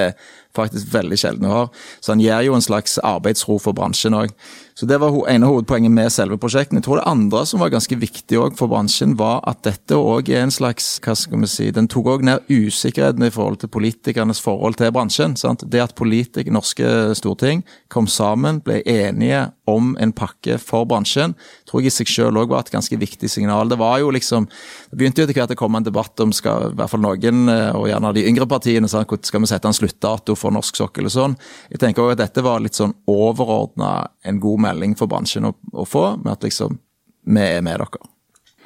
faktisk 0.56 0.92
veldig 0.94 1.18
sjelden 1.20 1.50
har. 1.50 1.68
Så 2.00 2.14
han 2.14 2.22
gir 2.24 2.46
jo 2.46 2.56
en 2.56 2.64
slags 2.64 2.98
arbeidsro 3.04 3.60
for 3.62 3.76
bransjen 3.76 4.16
òg. 4.16 4.34
Så 4.76 4.86
Det 4.86 4.98
var 5.00 5.14
ene 5.30 5.48
hovedpoenget 5.48 5.90
med 5.90 6.12
selve 6.12 6.36
prosjektet. 6.36 6.76
Jeg 6.76 6.84
tror 6.84 6.98
det 7.00 7.08
andre 7.08 7.46
som 7.48 7.60
var 7.60 7.70
ganske 7.72 7.96
viktig 7.96 8.36
for 8.58 8.68
bransjen, 8.68 9.14
var 9.16 9.40
at 9.48 9.62
dette 9.64 9.96
òg 9.96 10.28
er 10.28 10.42
en 10.44 10.52
slags 10.52 11.00
hva 11.00 11.14
skal 11.16 11.40
vi 11.40 11.48
si, 11.48 11.70
Den 11.70 11.88
tok 11.88 12.06
òg 12.12 12.22
ned 12.22 12.44
usikkerheten 12.50 13.24
i 13.24 13.30
forhold 13.32 13.56
til 13.62 13.72
politikernes 13.72 14.40
forhold 14.40 14.76
til 14.76 14.92
bransjen. 14.92 15.36
Sant? 15.36 15.64
Det 15.64 15.80
at 15.80 15.94
politikere, 15.94 16.52
norske 16.52 17.14
storting 17.16 17.64
kom 17.88 18.06
sammen, 18.06 18.60
ble 18.60 18.82
enige 18.84 19.50
om 19.66 19.96
en 19.98 20.12
pakke 20.12 20.58
for 20.60 20.84
bransjen, 20.84 21.34
tror 21.66 21.80
jeg 21.80 21.90
i 21.90 21.96
seg 21.96 22.12
selv 22.12 22.42
òg 22.42 22.52
var 22.52 22.66
et 22.66 22.74
ganske 22.74 23.00
viktig 23.00 23.30
signal. 23.30 23.68
Det 23.68 23.78
var 23.80 23.98
jo 23.98 24.12
liksom, 24.12 24.44
det 24.90 24.98
begynte 25.00 25.22
jo 25.22 25.26
etter 25.26 25.40
hvert 25.40 25.56
å 25.56 25.58
komme 25.58 25.80
en 25.80 25.88
debatt 25.88 26.20
om 26.20 26.32
skal, 26.36 26.70
i 26.70 26.76
hvert 26.76 26.92
fall 26.92 27.02
noen, 27.02 27.48
eh, 27.48 27.72
og 27.72 27.88
gjerne 27.88 28.12
de 28.12 28.26
yngre 28.28 28.46
partiene, 28.46 28.88
sant? 28.92 29.08
skal 29.26 29.40
vi 29.40 29.48
sette 29.50 29.66
en 29.66 29.80
sluttdato 29.80 30.36
for 30.36 30.45
norsk 30.54 30.78
sokkel 30.78 31.08
og 31.08 31.14
sånn. 31.14 31.38
Jeg 31.72 31.82
tenker 31.82 32.04
også 32.04 32.16
at 32.18 32.24
dette 32.24 32.44
var 32.46 32.62
litt 32.62 32.78
sånn 32.78 32.94
overordna 33.10 33.92
en 34.26 34.42
god 34.42 34.66
melding 34.68 34.98
for 34.98 35.10
bransjen 35.10 35.48
å, 35.48 35.54
å 35.72 35.86
få, 35.88 36.08
med 36.22 36.36
at 36.36 36.46
liksom 36.46 36.78
vi 37.26 37.42
er 37.42 37.64
med 37.66 37.80
dere. 37.82 38.12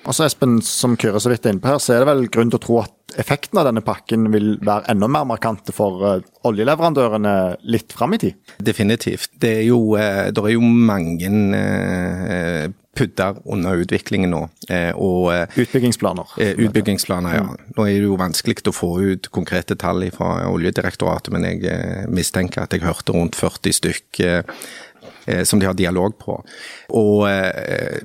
Altså 0.08 0.24
Espen, 0.24 0.60
som 0.64 0.94
Kyrre 0.96 1.20
så 1.20 1.28
vidt 1.28 1.44
er 1.44 1.54
inne 1.54 1.60
på 1.60 1.68
her, 1.68 1.80
så 1.82 1.92
er 1.92 2.02
det 2.02 2.08
vel 2.08 2.28
grunn 2.32 2.52
til 2.52 2.56
å 2.56 2.64
tro 2.64 2.78
at 2.80 3.16
effekten 3.20 3.58
av 3.60 3.66
denne 3.68 3.82
pakken 3.84 4.30
vil 4.32 4.54
være 4.64 4.94
enda 4.94 5.08
mer 5.12 5.26
markante 5.28 5.74
for 5.76 6.04
uh, 6.06 6.22
oljeleverandørene 6.48 7.34
litt 7.68 7.92
fram 7.92 8.16
i 8.16 8.20
tid? 8.22 8.38
Definitivt. 8.64 9.34
Det 9.42 9.50
er 9.58 9.66
jo, 9.68 9.80
uh, 9.98 10.30
det 10.32 10.40
er 10.40 10.54
jo 10.54 10.64
mange 10.64 11.28
uh, 11.52 12.72
pudder 12.96 13.36
under 13.44 13.80
utviklingen 13.80 14.32
nå. 14.34 14.40
Og, 14.98 15.30
utbyggingsplaner. 15.54 16.32
utbyggingsplaner, 16.36 17.36
ja. 17.38 17.44
Mm. 17.46 17.72
Nå 17.76 17.86
er 17.86 17.94
det 18.00 18.08
jo 18.08 18.18
vanskelig 18.18 18.64
å 18.66 18.74
få 18.74 18.90
ut 19.12 19.30
konkrete 19.30 19.76
tall 19.78 20.02
fra 20.14 20.48
Oljedirektoratet, 20.50 21.30
men 21.32 21.46
jeg 21.46 22.08
mistenker 22.10 22.64
at 22.64 22.74
jeg 22.74 22.82
hørte 22.82 23.14
rundt 23.14 23.38
40 23.38 23.78
stykk 23.78 24.22
Eh, 25.24 25.44
som 25.44 25.60
de 25.60 25.66
har 25.66 25.74
dialog 25.74 26.18
på. 26.18 26.36
Og 26.96 27.24
eh, 27.30 28.00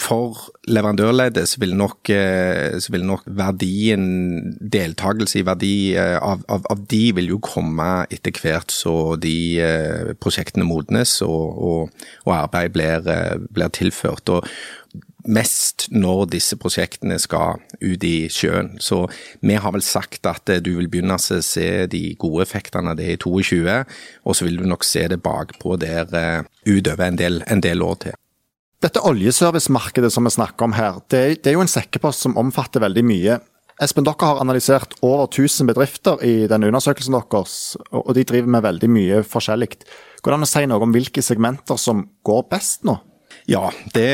for 0.00 0.38
leverandørleddet 0.70 1.44
så 1.50 1.60
vil 1.60 1.74
nok, 1.76 2.10
eh, 2.12 2.78
så 2.80 2.92
vil 2.94 3.04
nok 3.04 3.26
verdien, 3.26 4.06
deltakelse 4.60 5.40
i 5.40 5.44
verdi 5.46 5.76
av, 5.98 6.44
av, 6.48 6.64
av, 6.72 6.86
de 6.88 7.02
vil 7.18 7.34
jo 7.34 7.42
komme 7.44 8.06
etter 8.08 8.32
hvert 8.40 8.72
så 8.72 9.16
de 9.20 9.36
prosjektene 10.22 10.64
modnes 10.68 11.18
og, 11.26 11.60
og, 11.68 12.08
og 12.24 12.34
arbeid 12.38 12.74
blir, 12.76 13.12
blir 13.52 13.72
tilført. 13.76 14.32
Og, 14.32 14.48
mest 15.26 15.88
når 15.94 16.26
disse 16.36 16.56
prosjektene 16.60 17.18
skal 17.22 17.60
ut 17.82 18.04
i 18.06 18.28
sjøen. 18.32 18.74
Så 18.82 19.04
vi 19.44 19.58
har 19.58 19.74
vel 19.74 19.84
sagt 19.84 20.26
at 20.28 20.48
eh, 20.52 20.62
du 20.62 20.74
vil 20.78 20.90
begynne 20.92 21.18
å 21.18 21.40
se 21.44 21.86
de 21.90 22.02
gode 22.20 22.46
effektene 22.46 22.94
av 22.94 23.00
det 23.00 23.10
i 23.14 23.18
22, 23.20 23.80
og 24.24 24.36
så 24.38 24.46
vil 24.46 24.60
du 24.60 24.68
nok 24.68 24.86
se 24.86 25.06
det 25.10 25.22
bakpå 25.24 25.78
der 25.82 26.14
eh, 26.14 26.46
utover 26.66 27.10
en 27.10 27.42
en 27.46 27.60
del 27.64 27.82
år 27.82 28.00
til. 28.06 28.18
Dette 28.86 29.02
oljeservicemarkedet 29.02 30.12
som 30.14 30.28
vi 30.28 30.30
snakker 30.30 30.68
om 30.68 30.74
her, 30.76 31.00
det, 31.10 31.40
det 31.42 31.50
er 31.50 31.56
jo 31.56 31.62
en 31.64 31.70
sekkepost 31.70 32.22
som 32.22 32.36
omfatter 32.38 32.84
veldig 32.84 33.02
mye. 33.02 33.38
Espen, 33.82 34.06
dere 34.06 34.28
har 34.28 34.38
analysert 34.38 34.94
over 35.00 35.24
1000 35.26 35.66
bedrifter 35.72 36.22
i 36.22 36.46
denne 36.46 36.68
undersøkelsen 36.70 37.16
deres, 37.16 37.56
og 37.90 38.12
de 38.14 38.22
driver 38.28 38.52
med 38.54 38.62
veldig 38.62 38.90
mye 38.94 39.18
forskjellig. 39.26 39.72
Går 40.22 40.32
det 40.32 40.38
an 40.38 40.46
å 40.46 40.48
si 40.52 40.62
noe 40.70 40.86
om 40.86 40.94
hvilke 40.94 41.24
segmenter 41.24 41.80
som 41.82 42.04
går 42.22 42.46
best 42.52 42.86
nå? 42.86 42.94
Ja, 43.50 43.64
det, 43.94 44.06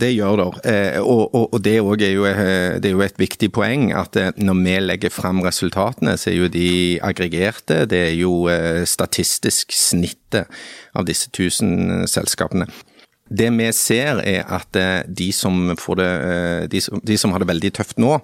det 0.00 0.10
gjør 0.14 0.40
det. 0.40 0.48
Eh, 0.72 0.96
og, 1.02 1.28
og, 1.36 1.44
og 1.58 1.60
det, 1.64 1.76
er 1.76 1.84
jo, 2.16 2.24
eh, 2.28 2.80
det, 2.80 2.88
er 2.88 2.96
jo, 2.96 3.04
et 3.04 3.20
viktig 3.20 3.50
poeng 3.52 3.90
at 3.96 4.16
eh, 4.20 4.32
når 4.40 4.58
vi 4.64 4.78
legger 4.86 5.12
fram 5.12 5.44
resultatene, 5.44 6.16
så 6.20 6.32
er 6.32 6.40
jo 6.40 6.50
de 6.52 6.72
aggregerte. 7.04 7.82
Det 7.92 8.02
er 8.08 8.16
jo 8.16 8.48
statistisk 8.88 9.76
snittet 9.76 10.48
av 10.96 11.04
disse 11.08 11.28
1000 11.28 12.08
selskapene. 12.08 12.72
Det 13.24 13.48
vi 13.56 13.70
ser 13.72 14.20
er 14.20 14.42
at 14.52 14.76
de 15.08 15.30
som, 15.32 15.70
det, 15.72 16.10
de, 16.70 16.80
som, 16.84 17.00
de 17.00 17.16
som, 17.16 17.32
har 17.32 17.40
det 17.40 17.48
veldig 17.48 17.70
tøft 17.78 17.96
nå, 18.02 18.18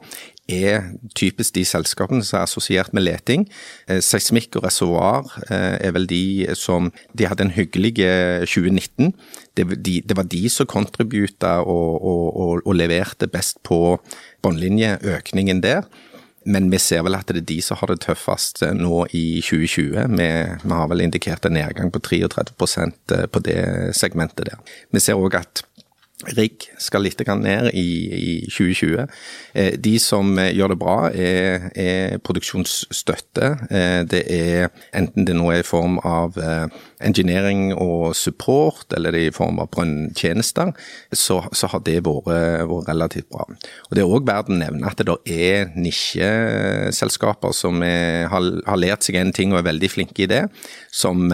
er 0.50 0.90
typisk 1.14 1.54
de 1.54 1.64
selskapene 1.66 2.24
som 2.26 2.40
er 2.40 2.46
assosiert 2.46 2.92
med 2.96 3.04
leting. 3.06 3.46
Eh, 3.88 4.00
seismikk 4.04 4.58
og 4.58 4.66
reservoar 4.66 5.30
eh, 5.48 5.76
er 5.86 5.94
vel 5.94 6.08
de 6.10 6.22
som 6.58 6.90
De 7.16 7.28
hadde 7.28 7.46
en 7.46 7.54
hyggelig 7.54 7.94
2019. 8.50 9.12
Det, 9.56 9.66
de, 9.84 10.00
det 10.02 10.16
var 10.16 10.28
de 10.30 10.42
som 10.50 10.68
kontributa 10.70 11.60
og, 11.62 12.02
og, 12.02 12.26
og, 12.36 12.62
og, 12.64 12.74
leverte 12.76 13.30
best 13.30 13.62
på 13.66 13.98
bunnlinjeøkningen 14.42 15.62
der. 15.62 15.84
Men 16.50 16.70
vi 16.72 16.80
ser 16.82 17.04
vel 17.06 17.16
at 17.18 17.30
det 17.30 17.44
er 17.44 17.48
de 17.48 17.58
som 17.64 17.78
har 17.80 17.92
det 17.92 18.00
tøffest 18.04 18.64
eh, 18.66 18.74
nå 18.76 19.04
i 19.16 19.24
2020. 19.44 20.06
Vi, 20.18 20.28
vi 20.64 20.76
har 20.76 20.90
vel 20.90 21.04
indikert 21.06 21.46
en 21.46 21.56
nedgang 21.58 21.92
på 21.94 22.02
33% 22.02 23.16
på 23.30 23.44
det 23.46 23.60
segmentet 23.98 24.50
der. 24.50 24.76
Vi 24.90 25.02
ser 25.02 25.20
òg 25.20 25.38
at 25.38 25.64
Rigg 26.36 26.66
skal 26.76 27.00
litt 27.06 27.22
ned 27.24 27.70
i, 27.72 27.86
i 28.12 28.32
2020. 28.44 29.06
Eh, 29.56 29.76
de 29.80 29.94
som 30.02 30.34
eh, 30.38 30.50
gjør 30.52 30.74
det 30.74 30.78
bra, 30.80 30.96
er, 31.08 31.70
er 31.72 32.18
produksjonsstøtte. 32.20 33.48
Eh, 33.70 34.00
det 34.04 34.20
er 34.28 34.68
enten 34.92 35.24
det 35.24 35.36
nå 35.38 35.48
er 35.54 35.62
i 35.62 35.66
form 35.66 35.96
av 36.04 36.36
engineering 37.00 37.70
og 37.72 38.12
support, 38.16 38.84
eller 38.92 39.16
det 39.16 39.22
er 39.22 39.30
i 39.30 39.34
form 39.36 39.62
av 39.62 39.70
brønntjenester, 39.72 40.74
så, 41.08 41.40
så 41.56 41.70
har 41.72 41.84
det 41.86 42.02
vært, 42.04 42.28
vært, 42.28 42.90
relativt 42.90 43.30
bra. 43.32 43.46
Og 43.88 43.96
Det 43.96 44.04
er 44.04 44.12
òg 44.12 44.28
verdt 44.28 44.52
å 44.52 44.58
nevne 44.60 44.90
at 44.90 45.00
det 45.00 45.16
er 45.24 45.72
nisjeselskaper 45.72 47.56
som 47.56 47.80
er, 47.86 48.28
har, 48.32 48.52
har 48.68 48.80
lært 48.80 49.08
seg 49.08 49.16
en 49.20 49.32
ting 49.32 49.54
og 49.54 49.62
er 49.62 49.70
veldig 49.72 49.92
flinke 49.92 50.26
i 50.26 50.30
det, 50.30 50.44
som 50.92 51.32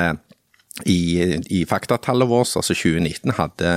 i, 0.84 1.40
i 1.46 1.64
faktatallet 1.66 2.28
vårt, 2.28 2.52
altså 2.56 2.74
2019, 2.74 3.32
hadde 3.38 3.70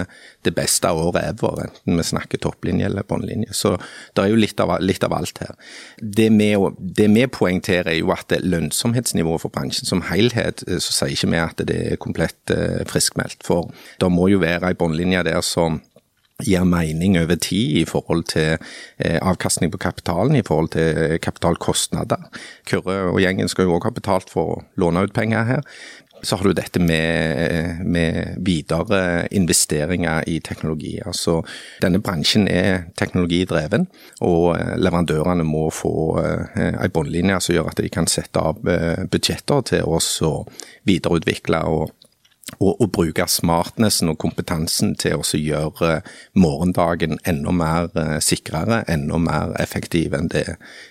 det 0.44 0.54
beste 0.56 0.92
året 0.92 1.22
ever, 1.24 1.62
enten 1.64 1.98
vi 1.98 2.04
snakker 2.04 2.42
topplinje 2.44 2.90
eller 2.90 3.08
bunnlinje. 3.08 3.54
Så 3.56 3.78
det 4.16 4.26
er 4.26 4.34
jo 4.34 4.40
litt 4.40 4.60
av, 4.60 4.76
litt 4.84 5.06
av 5.08 5.16
alt 5.16 5.40
her. 5.40 5.56
Det 6.02 6.28
vi, 6.36 6.50
det 7.00 7.08
vi, 7.16 7.26
poengterer 7.32 7.94
er 7.94 8.02
jo 8.02 8.12
at 8.16 8.36
lønnsomhetsnivået 8.44 9.46
for 9.46 9.56
bransjen 9.56 9.88
som 9.88 10.04
helhet, 10.10 10.66
eh, 10.68 10.82
så 10.84 10.96
sier 10.96 11.16
ikke 11.16 11.32
vi 11.32 11.44
at 11.44 11.64
det 11.72 11.80
er 11.94 12.02
komplett 12.04 12.56
eh, 12.56 12.82
friskmeldt. 12.90 13.48
For 13.48 13.72
det 14.02 14.12
må 14.12 14.28
jo 14.34 14.44
være 14.44 14.74
ei 14.74 14.80
bunnlinje 14.80 15.24
der 15.30 15.40
som 15.46 15.80
gir 16.44 16.64
mening 16.64 17.18
over 17.20 17.36
tid 17.36 17.82
i 17.82 17.86
forhold 17.88 18.24
til 18.32 18.58
eh, 18.98 19.20
avkastning 19.22 19.72
på 19.72 19.78
kapitalen, 19.82 20.36
i 20.36 20.44
forhold 20.46 20.72
til 20.76 21.20
kapitalkostnader. 21.24 22.30
Kyrre 22.70 23.00
og 23.12 23.20
gjengen 23.24 23.52
skal 23.52 23.68
jo 23.68 23.76
òg 23.76 23.90
ha 23.90 23.94
betalt 23.96 24.32
for 24.32 24.54
å 24.54 24.62
låne 24.80 25.04
ut 25.04 25.16
penger 25.16 25.48
her. 25.50 25.68
Så 26.22 26.36
har 26.36 26.44
du 26.44 26.54
dette 26.54 26.82
med, 26.84 27.80
med, 27.86 28.36
videre 28.46 29.28
investeringer 29.32 30.24
i 30.28 30.40
teknologi. 30.44 30.98
Altså, 31.06 31.40
denne 31.82 32.02
bransjen 32.04 32.48
er 32.52 32.90
teknologidreven, 33.00 33.88
og 34.26 34.58
leverandørene 34.80 35.46
må 35.48 35.70
få 35.74 35.94
eh, 36.24 36.74
en 36.74 36.94
båndlinje 36.94 37.40
som 37.44 37.56
gjør 37.56 37.72
at 37.72 37.84
de 37.84 37.92
kan 37.94 38.10
sette 38.10 38.42
av 38.42 38.60
eh, 38.68 39.06
budsjetter 39.12 39.66
til 39.74 39.88
oss 39.88 40.12
å 40.26 40.34
videreutvikle 40.90 41.62
og, 41.70 41.94
og, 42.58 42.74
og, 42.74 42.88
bruke 42.96 43.28
smartnessen 43.30 44.12
og 44.12 44.20
kompetansen 44.22 44.96
til 45.00 45.22
å 45.22 45.40
gjøre 45.40 46.02
morgendagen 46.40 47.20
enda 47.30 47.54
mer 47.56 47.90
eh, 47.96 48.18
sikrere, 48.24 48.84
enda 48.92 49.22
mer 49.22 49.56
effektiv 49.62 50.18
enn 50.18 50.32
det, 50.34 50.46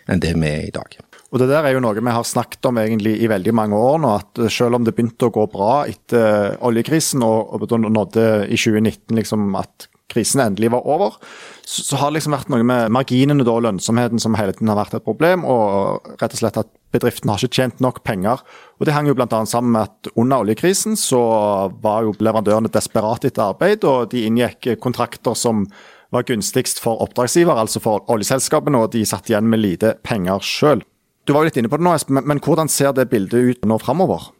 enn 0.08 0.24
det 0.24 0.34
vi 0.38 0.50
er 0.54 0.66
i 0.68 0.74
dag. 0.74 0.98
Og 1.28 1.42
Det 1.42 1.48
der 1.50 1.66
er 1.66 1.74
jo 1.76 1.82
noe 1.84 1.98
vi 1.98 2.14
har 2.14 2.24
snakket 2.24 2.64
om 2.70 2.78
egentlig 2.80 3.18
i 3.20 3.28
veldig 3.28 3.52
mange 3.52 3.76
år 3.76 4.00
nå. 4.00 4.14
at 4.16 4.40
Selv 4.52 4.78
om 4.78 4.84
det 4.84 4.94
begynte 4.96 5.28
å 5.28 5.34
gå 5.34 5.44
bra 5.52 5.84
etter 5.84 6.56
oljekrisen 6.64 7.22
og, 7.26 7.52
og 7.52 7.68
nådde 7.84 8.48
i 8.48 8.56
2019 8.56 9.16
liksom 9.18 9.52
at 9.58 9.90
krisen 10.08 10.40
endelig 10.40 10.70
var 10.72 10.86
over, 10.88 11.18
så, 11.60 11.82
så 11.84 11.98
har 12.00 12.08
det 12.08 12.16
liksom 12.16 12.32
vært 12.32 12.48
noe 12.48 12.64
med 12.64 12.94
marginene 12.96 13.44
og 13.44 13.60
lønnsomheten 13.66 14.22
som 14.22 14.38
hele 14.38 14.54
tiden 14.56 14.72
har 14.72 14.80
vært 14.80 14.96
et 14.96 15.04
problem. 15.04 15.44
Og 15.44 16.08
rett 16.16 16.32
og 16.32 16.40
slett 16.40 16.60
at 16.62 16.72
bedriften 16.96 17.28
har 17.28 17.44
ikke 17.44 17.60
tjent 17.60 17.84
nok 17.84 18.00
penger. 18.08 18.40
Og 18.80 18.88
Det 18.88 18.96
hang 18.96 19.10
jo 19.10 19.16
bl.a. 19.18 19.28
sammen 19.44 19.74
med 19.76 19.84
at 19.84 20.10
under 20.16 20.46
oljekrisen 20.46 20.96
så 20.96 21.20
var 21.84 22.08
jo 22.08 22.16
leverandørene 22.16 22.72
desperate 22.72 23.28
etter 23.28 23.50
arbeid, 23.50 23.84
og 23.84 24.08
de 24.14 24.24
inngikk 24.24 24.72
kontrakter 24.80 25.36
som 25.36 25.66
var 26.08 26.24
gunstigst 26.24 26.80
for 26.80 27.02
oppdragsgiver, 27.04 27.52
altså 27.60 27.82
for 27.84 28.08
oljeselskapene, 28.08 28.80
og 28.80 28.94
de 28.94 29.04
satt 29.04 29.28
igjen 29.28 29.50
med 29.52 29.60
lite 29.60 29.98
penger 30.08 30.40
sjøl. 30.40 30.80
Du 31.28 31.34
var 31.36 31.44
jo 31.44 31.50
litt 31.50 31.60
inne 31.60 31.68
på 31.68 31.76
det 31.76 31.84
nå, 31.84 31.92
Espen, 31.92 32.22
men 32.24 32.40
hvordan 32.40 32.70
ser 32.72 32.94
det 32.96 33.10
bildet 33.12 33.52
ut 33.52 33.66
nå 33.68 33.76
framover? 33.82 34.30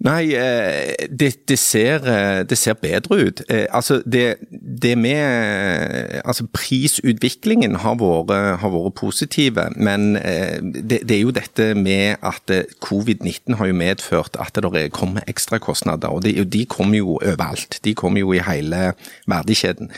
Nei, 0.00 0.30
eh, 0.32 0.94
det, 1.12 1.42
det, 1.50 1.58
ser, 1.60 2.06
eh, 2.08 2.40
det, 2.48 2.56
ser, 2.56 2.78
bedre 2.80 3.18
ut. 3.20 3.42
Eh, 3.52 3.66
altså, 3.68 3.98
det, 4.06 4.38
det 4.82 4.94
med 4.96 6.22
Altså, 6.24 6.46
prisutviklingen 6.54 7.76
har 7.82 7.98
vært, 8.00 8.32
har 8.62 8.72
vært 8.72 8.96
positive, 8.96 9.66
men 9.76 10.14
det, 10.14 11.02
er 11.04 11.20
jo 11.20 11.34
dette 11.34 11.74
med 11.76 12.16
at 12.24 12.52
covid-19 12.80 13.58
har 13.60 13.68
jo 13.68 13.76
medført 13.76 14.38
at 14.40 14.56
det 14.56 14.86
kommer 14.96 15.26
ekstra 15.28 15.58
kostnader. 15.60 16.08
Og 16.08 16.24
de, 16.24 16.32
de 16.44 16.64
kommer 16.64 17.02
jo 17.02 17.18
overalt. 17.18 17.82
De 17.84 17.94
kommer 17.94 18.24
jo 18.24 18.32
i 18.32 18.40
hele 18.40 18.94
verdikjeden. 19.28 19.92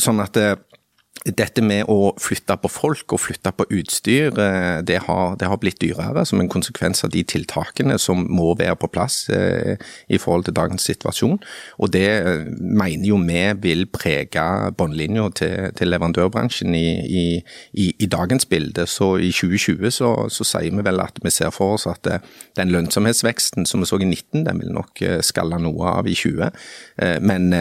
Sånn 0.00 0.24
at 0.24 0.38
dette 1.24 1.62
med 1.64 1.88
å 1.88 2.12
flytte 2.20 2.56
på 2.60 2.68
folk 2.68 3.14
og 3.16 3.22
flytte 3.22 3.48
på 3.56 3.64
utstyr, 3.72 4.34
eh, 4.36 4.82
det 4.84 4.98
har, 5.06 5.36
det 5.40 5.48
har, 5.48 5.56
blitt 5.56 5.80
dyrere 5.80 6.24
som 6.28 6.42
en 6.42 6.50
konsekvens 6.52 7.00
av 7.06 7.14
de 7.14 7.22
tiltakene 7.24 7.96
som 7.98 8.26
må 8.28 8.50
være 8.58 8.76
på 8.76 8.90
plass 8.92 9.30
eh, 9.32 9.80
i 10.12 10.18
forhold 10.20 10.44
til 10.44 10.56
dagens 10.58 10.84
situasjon. 10.84 11.38
Og 11.80 11.92
det 11.94 12.04
eh, 12.18 12.44
mener 12.60 13.08
jo 13.08 13.16
vi 13.24 13.40
vil 13.62 13.86
prege 13.88 14.44
båndlinja 14.76 15.30
til, 15.38 15.70
til, 15.78 15.88
leverandørbransjen 15.94 16.74
i, 16.76 16.88
i, 17.08 17.24
i, 17.72 17.86
i, 17.96 18.06
dagens 18.10 18.44
bilde. 18.44 18.84
Så 18.86 19.14
i 19.16 19.32
2020 19.32 19.94
så, 19.96 20.10
så, 20.28 20.44
sier 20.44 20.76
vi 20.76 20.84
vel 20.84 21.00
at 21.00 21.22
vi 21.24 21.32
ser 21.32 21.54
for 21.54 21.78
oss 21.78 21.86
at 21.88 22.04
den 22.58 22.74
lønnsomhetsveksten 22.74 23.64
som 23.64 23.80
vi 23.80 23.88
så 23.88 23.96
i 24.02 24.10
19, 24.10 24.44
den 24.44 24.60
vil 24.60 24.74
nok 24.76 25.00
skalle 25.24 25.56
noe 25.62 25.94
av 26.02 26.10
i 26.10 26.16
20. 26.18 26.50
Men 27.24 27.54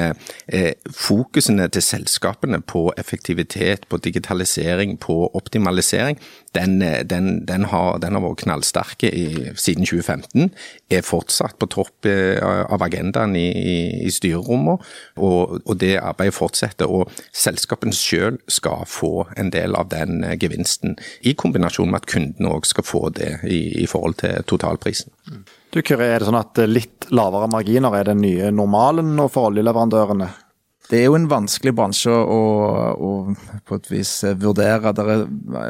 fokusene 0.92 1.70
til 1.72 1.86
selskapene 1.86 2.60
på 2.68 2.90
effektivitet 3.00 3.53
effektivitet, 3.54 3.90
på 3.90 3.98
digitalisering, 3.98 4.98
på 4.98 5.30
optimalisering, 5.34 6.20
den, 6.52 6.80
den, 6.80 7.46
den, 7.46 7.66
har, 7.66 8.00
den 8.00 8.14
har, 8.14 8.22
vært 8.22 8.44
knallsterke 8.44 9.10
siden 9.56 9.86
2015. 9.86 10.52
Er 10.90 11.02
fortsatt 11.02 11.58
på 11.60 11.68
topp 11.68 12.06
eh, 12.06 12.40
av 12.42 12.82
agendaen 12.84 13.36
i, 13.36 13.48
i, 13.52 14.06
i 14.08 14.12
styrerommene, 14.12 14.78
og, 15.18 15.60
og, 15.66 15.78
det 15.78 15.98
arbeidet 16.00 16.36
fortsetter. 16.36 16.90
Og 16.90 17.10
selskapene 17.32 17.94
selv 17.94 18.42
skal 18.48 18.86
få 18.88 19.28
en 19.38 19.52
del 19.52 19.76
av 19.76 19.90
den 19.90 20.24
eh, 20.24 20.38
gevinsten, 20.38 20.98
i 21.22 21.34
kombinasjon 21.34 21.90
med 21.90 22.04
at 22.04 22.10
kundene 22.10 22.54
òg 22.54 22.68
skal 22.70 22.86
få 22.86 23.10
det 23.10 23.40
i, 23.48 23.84
i 23.84 23.90
forhold 23.90 24.20
til 24.22 24.44
totalprisen. 24.48 25.12
Du 25.74 25.82
Kyrre, 25.82 26.06
er 26.06 26.22
det 26.22 26.28
sånn 26.28 26.38
at 26.38 26.60
litt 26.70 27.08
lavere 27.10 27.48
marginer 27.50 27.96
er 27.98 28.12
den 28.12 28.22
nye 28.22 28.52
normalen 28.54 29.16
nå 29.18 29.26
for 29.34 29.50
oljeleverandørene? 29.50 30.30
Det 30.90 31.00
er 31.00 31.08
jo 31.08 31.16
en 31.16 31.30
vanskelig 31.32 31.72
bransje 31.78 32.12
å, 32.12 32.40
å, 32.92 33.12
på 33.66 33.78
et 33.80 33.90
vis 33.92 34.12
vurdere. 34.42 34.92
Det 34.94 35.06
er 35.14 35.24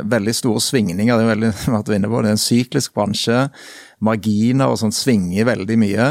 veldig 0.09 0.33
store 0.35 0.63
svingninger. 0.63 1.19
Det 1.19 1.27
inne 1.99 2.09
på. 2.09 2.21
det 2.23 2.33
er 2.33 2.37
en 2.37 2.45
syklisk 2.47 2.95
bransje. 2.97 3.45
Marginer 4.03 4.71
og 4.71 4.79
sånn 4.81 4.93
svinger 4.95 5.47
veldig 5.47 5.77
mye. 5.79 6.07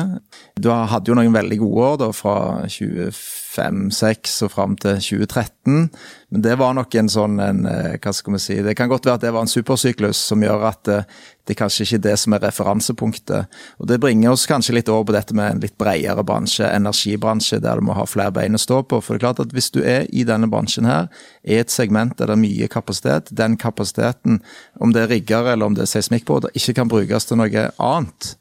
Du 0.57 0.71
hadde 0.73 1.13
jo 1.13 1.17
noen 1.19 1.35
veldig 1.35 1.59
gode 1.61 1.89
år 1.91 1.99
da, 2.01 2.09
fra 2.17 2.37
2005-2006 2.73 4.39
og 4.47 4.53
fram 4.55 4.77
til 4.81 4.97
2013. 5.03 5.91
Men 6.33 6.45
det 6.47 6.57
var 6.61 6.73
nok 6.77 6.95
en 6.97 7.11
sånn 7.13 7.37
en, 7.45 7.67
eh, 7.69 7.99
Hva 8.01 8.13
skal 8.17 8.33
vi 8.33 8.39
si 8.41 8.55
Det 8.63 8.75
kan 8.77 8.89
godt 8.89 9.05
være 9.05 9.21
at 9.21 9.21
det 9.27 9.33
var 9.35 9.45
en 9.45 9.53
supersyklus 9.53 10.17
som 10.17 10.41
gjør 10.41 10.65
at 10.71 10.83
det, 10.89 11.05
det 11.45 11.53
er 11.53 11.59
kanskje 11.59 11.85
ikke 11.85 11.99
er 11.99 12.05
det 12.07 12.19
som 12.23 12.33
er 12.33 12.43
referansepunktet. 12.47 13.47
Og 13.83 13.87
Det 13.91 14.01
bringer 14.01 14.31
oss 14.31 14.47
kanskje 14.47 14.77
litt 14.77 14.89
over 14.89 15.05
på 15.11 15.17
dette 15.17 15.35
med 15.35 15.51
en 15.51 15.61
litt 15.61 15.77
bredere 15.77 16.25
bransje, 16.25 16.65
energibransje, 16.65 17.61
der 17.61 17.77
du 17.77 17.83
må 17.83 17.97
ha 17.99 18.07
flere 18.07 18.33
bein 18.33 18.55
å 18.55 18.63
stå 18.63 18.83
på. 18.87 19.03
For 19.03 19.15
det 19.15 19.21
er 19.21 19.27
klart 19.27 19.41
at 19.45 19.53
hvis 19.53 19.71
du 19.75 19.83
er 19.83 20.07
i 20.13 20.25
denne 20.25 20.49
bransjen 20.49 20.87
her, 20.87 21.09
er 21.45 21.61
et 21.61 21.71
segment 21.71 22.17
der 22.17 22.31
det 22.31 22.37
er 22.39 22.45
mye 22.45 22.69
kapasitet, 22.69 23.33
den 23.35 23.57
kapasiteten, 23.57 24.41
om 24.81 24.93
det 24.95 25.03
er 25.03 25.13
rigger 25.17 25.53
eller 25.53 25.67
om 25.67 25.75
det 25.75 25.83
er 25.83 25.93
seismikkbåter, 25.93 26.55
ikke 26.55 26.75
kan 26.79 26.89
brukes 26.89 27.27
til 27.27 27.43
noe 27.43 27.67
annet 27.83 28.35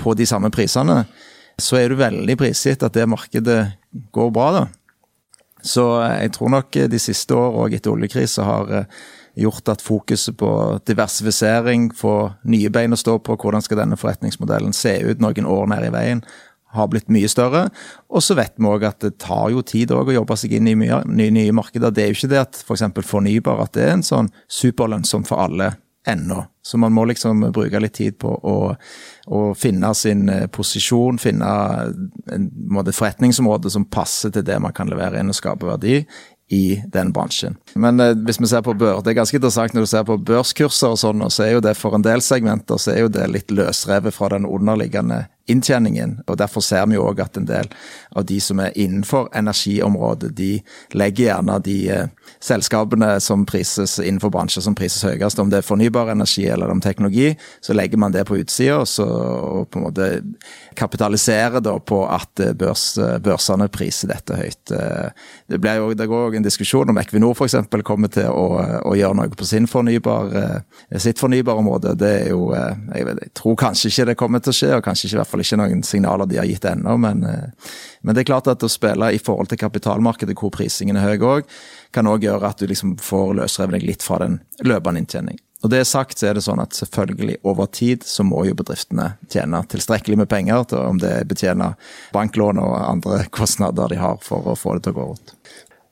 på 0.00 0.14
de 0.18 0.26
samme 0.28 0.50
prisene, 0.54 1.02
så 1.58 1.78
er 1.80 1.90
du 1.90 1.98
veldig 1.98 2.36
prisgitt 2.38 2.84
at 2.86 2.94
det 2.94 3.08
markedet 3.10 3.60
går 4.14 4.34
bra, 4.34 4.50
da. 4.54 4.66
Så 5.64 5.84
jeg 6.06 6.32
tror 6.36 6.52
nok 6.54 6.76
de 6.90 7.00
siste 7.02 7.34
år 7.34 7.56
og 7.64 7.74
etter 7.74 7.90
oljekrisa 7.90 8.44
har 8.46 8.68
eh, 8.70 9.00
gjort 9.42 9.72
at 9.72 9.82
fokuset 9.82 10.36
på 10.38 10.50
diversifisering, 10.86 11.90
få 11.94 12.30
nye 12.50 12.70
bein 12.70 12.94
å 12.94 12.98
stå 12.98 13.16
på, 13.26 13.34
hvordan 13.38 13.64
skal 13.64 13.82
denne 13.82 13.98
forretningsmodellen 13.98 14.74
se 14.76 14.94
ut 15.02 15.22
noen 15.22 15.48
år 15.50 15.66
ned 15.72 15.88
i 15.88 15.92
veien, 15.94 16.22
har 16.76 16.88
blitt 16.92 17.10
mye 17.12 17.28
større. 17.30 17.66
Og 18.12 18.22
så 18.24 18.36
vet 18.38 18.54
vi 18.58 18.68
òg 18.68 18.84
at 18.86 19.00
det 19.02 19.16
tar 19.22 19.48
jo 19.54 19.64
tid 19.64 19.92
å 19.94 20.04
jobbe 20.12 20.36
seg 20.36 20.58
inn 20.58 20.68
i 20.68 20.76
mye, 20.78 21.00
nye, 21.08 21.32
nye 21.34 21.54
markeder. 21.56 21.94
Det 21.94 22.04
er 22.04 22.12
jo 22.12 22.18
ikke 22.18 22.32
det 22.34 22.42
at 22.42 22.60
f.eks. 22.60 22.84
For 22.98 23.12
fornybar 23.16 23.62
at 23.64 23.74
det 23.74 23.86
er 23.86 23.94
en 23.96 24.06
sånn 24.06 24.30
superlønnsom 24.52 25.24
for 25.28 25.46
alle 25.46 25.72
ennå. 26.06 26.44
Så 26.62 26.78
man 26.78 26.92
må 26.92 27.04
liksom 27.08 27.48
bruke 27.52 27.80
litt 27.80 27.96
tid 27.98 28.18
på 28.20 28.30
å, 28.30 28.56
å 29.26 29.42
finne 29.58 29.92
sin 29.96 30.28
posisjon, 30.54 31.18
finne 31.20 31.50
en 32.32 32.48
måte, 32.72 32.94
forretningsområde 32.96 33.72
som 33.72 33.88
passer 33.90 34.32
til 34.32 34.46
det 34.46 34.58
man 34.62 34.74
kan 34.76 34.90
levere 34.90 35.20
inn 35.20 35.32
og 35.32 35.38
skape 35.38 35.68
verdi 35.68 36.02
i 36.48 36.82
den 36.86 37.12
bransjen. 37.12 37.56
Men 37.74 38.00
eh, 38.00 38.14
hvis 38.26 38.40
vi 38.40 38.48
ser 38.48 38.64
på 38.64 38.74
bør, 38.78 39.02
det 39.04 39.12
er 39.12 39.20
ganske 39.20 39.36
interessant 39.36 39.74
når 39.76 39.84
du 39.84 39.90
ser 39.90 40.06
på 40.08 40.16
børskurser 40.30 40.94
og 40.94 41.00
sånn, 41.00 41.24
så 41.32 41.44
er 41.44 41.56
jo 41.56 41.64
det 41.64 41.74
for 41.76 41.96
en 41.96 42.04
del 42.04 42.24
segmenter 42.24 42.80
så 42.80 42.94
er 42.94 43.02
jo 43.04 43.12
det 43.12 43.26
litt 43.28 43.52
løsrevet 43.52 44.16
fra 44.16 44.32
den 44.32 44.48
underliggende 44.48 45.26
inntjeningen. 45.48 46.18
og 46.26 46.38
Derfor 46.38 46.60
ser 46.64 46.86
vi 46.86 46.98
jo 46.98 47.06
òg 47.08 47.22
at 47.24 47.36
en 47.38 47.48
del 47.48 47.68
av 48.16 48.26
de 48.28 48.38
som 48.40 48.60
er 48.60 48.76
innenfor 48.76 49.28
energiområdet, 49.36 50.30
de 50.36 50.50
legger 50.96 51.28
gjerne 51.28 51.58
de 51.64 51.76
eh, 51.92 52.08
selskapene 52.44 53.14
som 53.24 53.46
prises 53.48 53.98
innenfor 54.02 54.32
bransjer 54.34 54.64
som 54.64 54.76
prises 54.78 55.04
høyest, 55.06 55.40
om 55.40 55.50
det 55.50 55.62
er 55.62 55.66
fornybar 55.66 56.12
energi 56.12 56.46
eller 56.48 56.70
om 56.72 56.82
teknologi, 56.84 57.32
så 57.64 57.76
legger 57.76 58.00
man 58.00 58.14
det 58.14 58.26
på 58.28 58.38
utsida 58.38 58.80
og, 58.82 58.88
og 59.08 59.70
på 59.72 59.80
en 59.80 59.86
måte 59.88 60.08
kapitaliserer 60.78 61.62
da 61.64 61.76
på 61.80 62.02
at 62.06 62.44
eh, 62.44 62.54
børs, 62.58 62.90
eh, 63.00 63.16
børsene 63.24 63.70
priser 63.72 64.12
dette 64.12 64.36
høyt. 64.38 64.60
Det, 64.68 65.58
jo, 65.58 65.92
det 65.96 66.08
går 66.08 66.28
òg 66.28 66.38
en 66.38 66.44
diskusjon 66.44 66.92
om 66.92 67.00
Equinor 67.00 67.36
f.eks. 67.36 67.56
kommer 67.86 68.12
til 68.12 68.28
å, 68.28 68.46
å, 68.84 68.94
gjøre 68.98 69.16
noe 69.16 69.38
på 69.38 69.46
sin 69.48 69.66
fornybar, 69.70 70.32
sitt 71.00 71.20
fornybarområde. 71.20 71.94
Det 71.98 72.10
er 72.22 72.30
jo 72.32 72.50
jeg, 72.54 73.04
vet, 73.06 73.22
jeg 73.24 73.34
tror 73.38 73.56
kanskje 73.58 73.92
ikke 73.92 74.06
det 74.10 74.16
kommer 74.18 74.42
til 74.42 74.52
å 74.52 74.58
skje, 74.58 74.70
og 74.76 74.84
kanskje 74.84 75.08
ikke 75.08 75.16
i 75.16 75.20
hvert 75.20 75.32
fall 75.32 75.37
fall 75.38 75.46
ikke 75.46 75.60
noen 75.62 75.82
signaler 75.86 76.28
de 76.28 76.40
har 76.40 76.48
gitt 76.48 76.66
ennå. 76.68 76.96
Men, 77.00 77.24
eh, 77.24 77.72
men, 78.02 78.14
det 78.14 78.22
er 78.24 78.30
klart 78.32 78.50
at 78.50 78.62
å 78.62 78.70
spille 78.70 79.12
i 79.14 79.20
forhold 79.22 79.48
til 79.52 79.60
kapitalmarkedet, 79.60 80.36
hvor 80.38 80.52
prisingen 80.54 80.98
er 80.98 81.06
høy 81.08 81.18
òg, 81.18 81.58
kan 81.94 82.06
òg 82.06 82.26
gjøre 82.26 82.50
at 82.50 82.58
du 82.58 82.66
liksom 82.66 82.96
får 83.02 83.36
løsrevet 83.38 83.78
deg 83.78 83.86
litt 83.86 84.02
fra 84.02 84.20
den 84.24 84.40
løpende 84.66 85.04
inntjening. 85.04 85.38
Og 85.64 85.72
det 85.72 85.80
sagt 85.90 86.20
så 86.20 86.28
er 86.28 86.36
det 86.38 86.44
sånn 86.44 86.60
at 86.62 86.76
selvfølgelig 86.76 87.40
over 87.48 87.66
tid 87.74 88.04
så 88.06 88.22
må 88.22 88.44
jo 88.46 88.54
bedriftene 88.58 89.16
tjene 89.30 89.58
tilstrekkelig 89.66 90.20
med 90.20 90.30
penger 90.30 90.68
til 90.70 90.84
om 90.84 91.00
det 91.02 91.24
betjener 91.30 91.74
banklån 92.14 92.60
og 92.62 92.76
andre 92.78 93.24
kostnader 93.38 93.90
de 93.90 93.98
har 93.98 94.20
for 94.22 94.52
å 94.52 94.58
få 94.58 94.76
det 94.76 94.86
til 94.86 94.94
å 94.94 95.00
gå 95.00 95.08
rundt. 95.08 95.34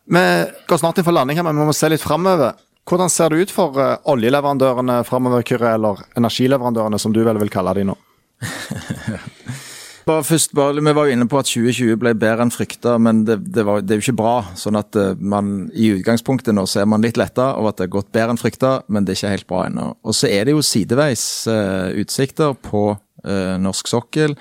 Vi 0.07 0.23
går 0.71 0.79
snart 0.79 1.01
inn 1.01 1.07
for 1.09 1.17
landing 1.17 1.41
her, 1.41 1.49
men 1.49 1.59
vi 1.59 1.67
må 1.67 1.75
se 1.75 1.91
litt 1.91 2.05
framover. 2.05 2.55
Hvordan 2.87 3.11
ser 3.11 3.33
det 3.35 3.43
ut 3.43 3.51
for 3.51 3.75
uh, 3.83 3.97
oljeleverandørene 4.07 5.01
framover, 5.09 5.43
Kyrre, 5.43 5.73
eller 5.75 6.05
energileverandørene, 6.15 7.01
som 7.03 7.11
du 7.11 7.25
vel 7.27 7.41
vil 7.43 7.51
kalle 7.51 7.73
de 7.75 7.89
nå? 7.89 7.97
bare 10.09 10.25
først, 10.25 10.53
bare, 10.55 10.83
Vi 10.83 10.95
var 10.95 11.09
jo 11.09 11.15
inne 11.17 11.29
på 11.29 11.39
at 11.41 11.49
2020 11.51 11.97
ble 12.01 12.13
bedre 12.19 12.47
enn 12.47 12.53
frykta, 12.55 12.97
men 13.03 13.25
det, 13.27 13.39
det, 13.55 13.65
var, 13.67 13.83
det, 13.83 13.95
er 13.95 14.01
jo 14.01 14.07
ikke 14.07 14.21
bra. 14.21 14.37
sånn 14.59 14.79
at 14.79 14.99
eh, 15.01 15.17
man 15.19 15.71
i 15.75 15.91
utgangspunktet 15.97 16.55
nå 16.55 16.67
så 16.71 16.83
er 16.83 16.91
man 16.91 17.05
litt 17.05 17.19
letta 17.21 17.55
over 17.57 17.73
at 17.73 17.81
det 17.81 17.89
har 17.89 17.97
gått 17.97 18.13
bedre 18.15 18.37
enn 18.37 18.41
frykta, 18.41 18.73
men 18.89 19.07
det 19.07 19.15
er 19.15 19.21
ikke 19.21 19.35
helt 19.35 19.51
bra 19.51 19.65
ennå. 19.67 19.89
Og 20.07 20.17
så 20.17 20.31
er 20.31 20.47
det 20.47 20.57
jo 20.57 20.65
sideveis 20.65 21.27
uh, 21.51 21.91
utsikter 21.99 22.55
på 22.63 22.89
uh, 22.95 23.55
norsk 23.63 23.91
sokkel. 23.91 24.37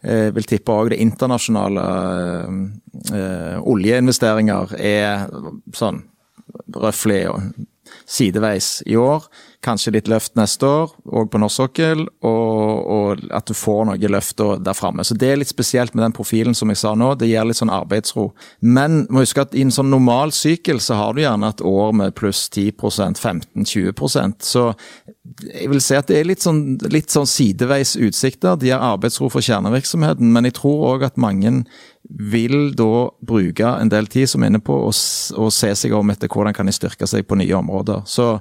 Jeg 0.00 0.32
vil 0.32 0.46
tippe 0.48 0.72
òg 0.72 0.94
det 0.94 0.96
internasjonale 1.04 1.82
oljeinvesteringer 3.68 4.72
er 4.80 5.26
sånn 5.76 5.98
røftlig 6.72 7.26
sideveis 8.08 8.80
i 8.86 8.96
år. 8.96 9.26
Kanskje 9.60 9.92
litt 9.92 10.08
løft 10.08 10.38
neste 10.40 10.64
år, 10.64 10.92
òg 11.04 11.26
på 11.28 11.40
norsk 11.42 11.60
sokkel, 11.60 12.06
og, 12.24 12.86
og, 12.94 13.24
at 13.36 13.50
du 13.50 13.52
får 13.52 13.82
noe 13.90 14.10
løft 14.12 14.40
der 14.40 14.76
framme. 14.76 15.04
Så 15.04 15.16
det 15.20 15.28
er 15.28 15.40
litt 15.42 15.52
spesielt 15.52 15.92
med 15.94 16.06
den 16.06 16.16
profilen 16.16 16.56
som 16.56 16.72
jeg 16.72 16.80
sa 16.80 16.94
nå. 16.96 17.12
Det 17.20 17.28
gir 17.28 17.44
litt 17.44 17.60
sånn 17.60 17.72
arbeidsro. 17.74 18.30
Men 18.64 19.04
må 19.12 19.26
huske 19.26 19.44
at 19.44 19.52
i 19.52 19.66
en 19.66 19.74
sånn 19.74 19.92
normal 19.92 20.32
sykkel 20.32 20.80
så 20.80 20.96
har 20.96 21.14
du 21.14 21.22
gjerne 21.24 21.52
et 21.52 21.64
år 21.66 21.92
med 22.00 22.16
pluss 22.16 22.46
10% 22.48 23.20
15-20% 23.20 24.48
Så 24.48 24.70
jeg 25.52 25.68
vil 25.70 25.82
si 25.84 25.96
at 25.98 26.08
det 26.08 26.18
er 26.18 26.28
litt 26.28 26.42
sånn, 26.44 26.78
litt 26.90 27.12
sånn 27.12 27.28
sideveis 27.28 27.94
utsikter. 28.00 28.56
De 28.56 28.72
har 28.72 28.82
arbeidsro 28.94 29.28
for 29.32 29.44
kjernevirksomheten, 29.44 30.32
men 30.32 30.48
jeg 30.48 30.56
tror 30.58 30.94
òg 30.94 31.10
at 31.10 31.20
mange 31.20 31.60
vil 32.18 32.72
da 32.76 33.08
bruke 33.26 33.76
en 33.76 33.92
del 33.92 34.08
tid 34.10 34.28
som 34.30 34.42
er 34.42 34.52
inne 34.52 34.62
på 34.64 34.76
å, 34.88 34.90
se 34.92 35.70
seg 35.78 35.94
om 35.96 36.10
etter 36.12 36.30
hvordan 36.30 36.56
kan 36.56 36.68
de 36.68 36.74
styrke 36.74 37.08
seg 37.08 37.26
på 37.28 37.38
nye 37.40 37.56
områder. 37.60 38.04
Så 38.10 38.36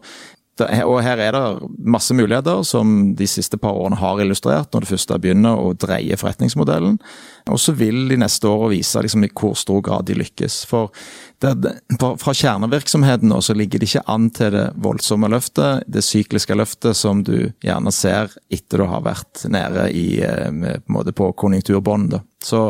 og 0.59 0.97
her 0.99 1.21
er 1.23 1.31
det 1.31 1.69
masse 1.87 2.11
muligheter 2.11 2.65
som 2.67 3.13
de 3.15 3.27
siste 3.31 3.55
par 3.61 3.77
årene 3.79 3.99
har 3.99 4.19
illustrert, 4.19 4.73
når 4.73 4.83
det 4.83 4.89
første 4.89 5.19
begynner 5.21 5.55
å 5.55 5.71
dreie 5.71 6.17
forretningsmodellen. 6.19 6.97
Og 7.47 7.61
så 7.63 7.71
vil 7.79 8.09
de 8.09 8.17
neste 8.19 8.49
årene 8.49 8.73
vise 8.73 9.03
liksom, 9.05 9.23
i 9.23 9.31
hvor 9.31 9.55
stor 9.55 9.79
grad 9.85 10.09
de 10.09 10.17
lykkes. 10.19 10.65
For 10.67 10.91
det, 11.39 11.73
fra 12.19 12.33
kjernevirksomheten 12.33 13.29
nå 13.31 13.39
så 13.41 13.53
ligger 13.55 13.79
det 13.79 13.87
ikke 13.89 14.03
an 14.11 14.27
til 14.35 14.51
det 14.55 14.65
voldsomme 14.83 15.29
løftet, 15.31 15.85
det 15.87 16.03
sykliske 16.03 16.57
løftet 16.57 16.97
som 16.99 17.23
du 17.23 17.51
gjerne 17.63 17.93
ser 17.95 18.33
etter 18.51 18.83
du 18.83 18.87
har 18.91 19.05
vært 19.05 19.45
nede 19.51 19.87
i, 19.95 20.19
eh, 20.25 20.81
på, 20.83 21.05
på 21.15 21.31
konjunkturbånd. 21.39 22.17
Så 22.43 22.63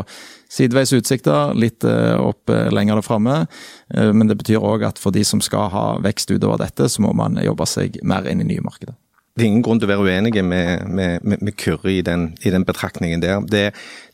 sideveis 0.49 0.93
utsikter, 0.93 1.55
litt 1.58 1.86
eh, 1.88 2.15
opp 2.21 2.53
eh, 2.53 2.69
lenger 2.73 3.01
framme. 3.05 3.41
Men 3.89 4.29
det 4.29 4.38
betyr 4.38 4.62
òg 4.62 4.86
at 4.86 5.01
for 5.01 5.15
de 5.15 5.23
som 5.25 5.41
skal 5.41 5.71
ha 5.73 5.86
vekst 6.03 6.29
utover 6.29 6.62
dette, 6.62 6.89
så 6.89 7.01
må 7.01 7.13
man 7.17 7.41
jobbe 7.41 7.65
seg 7.69 7.97
mer 8.05 8.27
inn 8.29 8.43
i 8.43 8.51
nye 8.51 8.65
markeder. 8.65 8.97
Det 9.39 9.45
er 9.45 9.54
ingen 9.54 9.63
grunn 9.63 9.80
til 9.80 9.88
å 9.88 9.93
være 9.93 10.04
uenige 10.04 10.41
med, 10.43 10.82
med, 10.91 11.23
med, 11.23 11.43
med 11.47 11.56
Kyrre 11.56 11.93
i 11.93 12.02
den, 12.04 12.25
i 12.43 12.52
den, 12.52 12.65
betraktningen 12.67 13.21
der. 13.23 13.39
Det, 13.47 13.62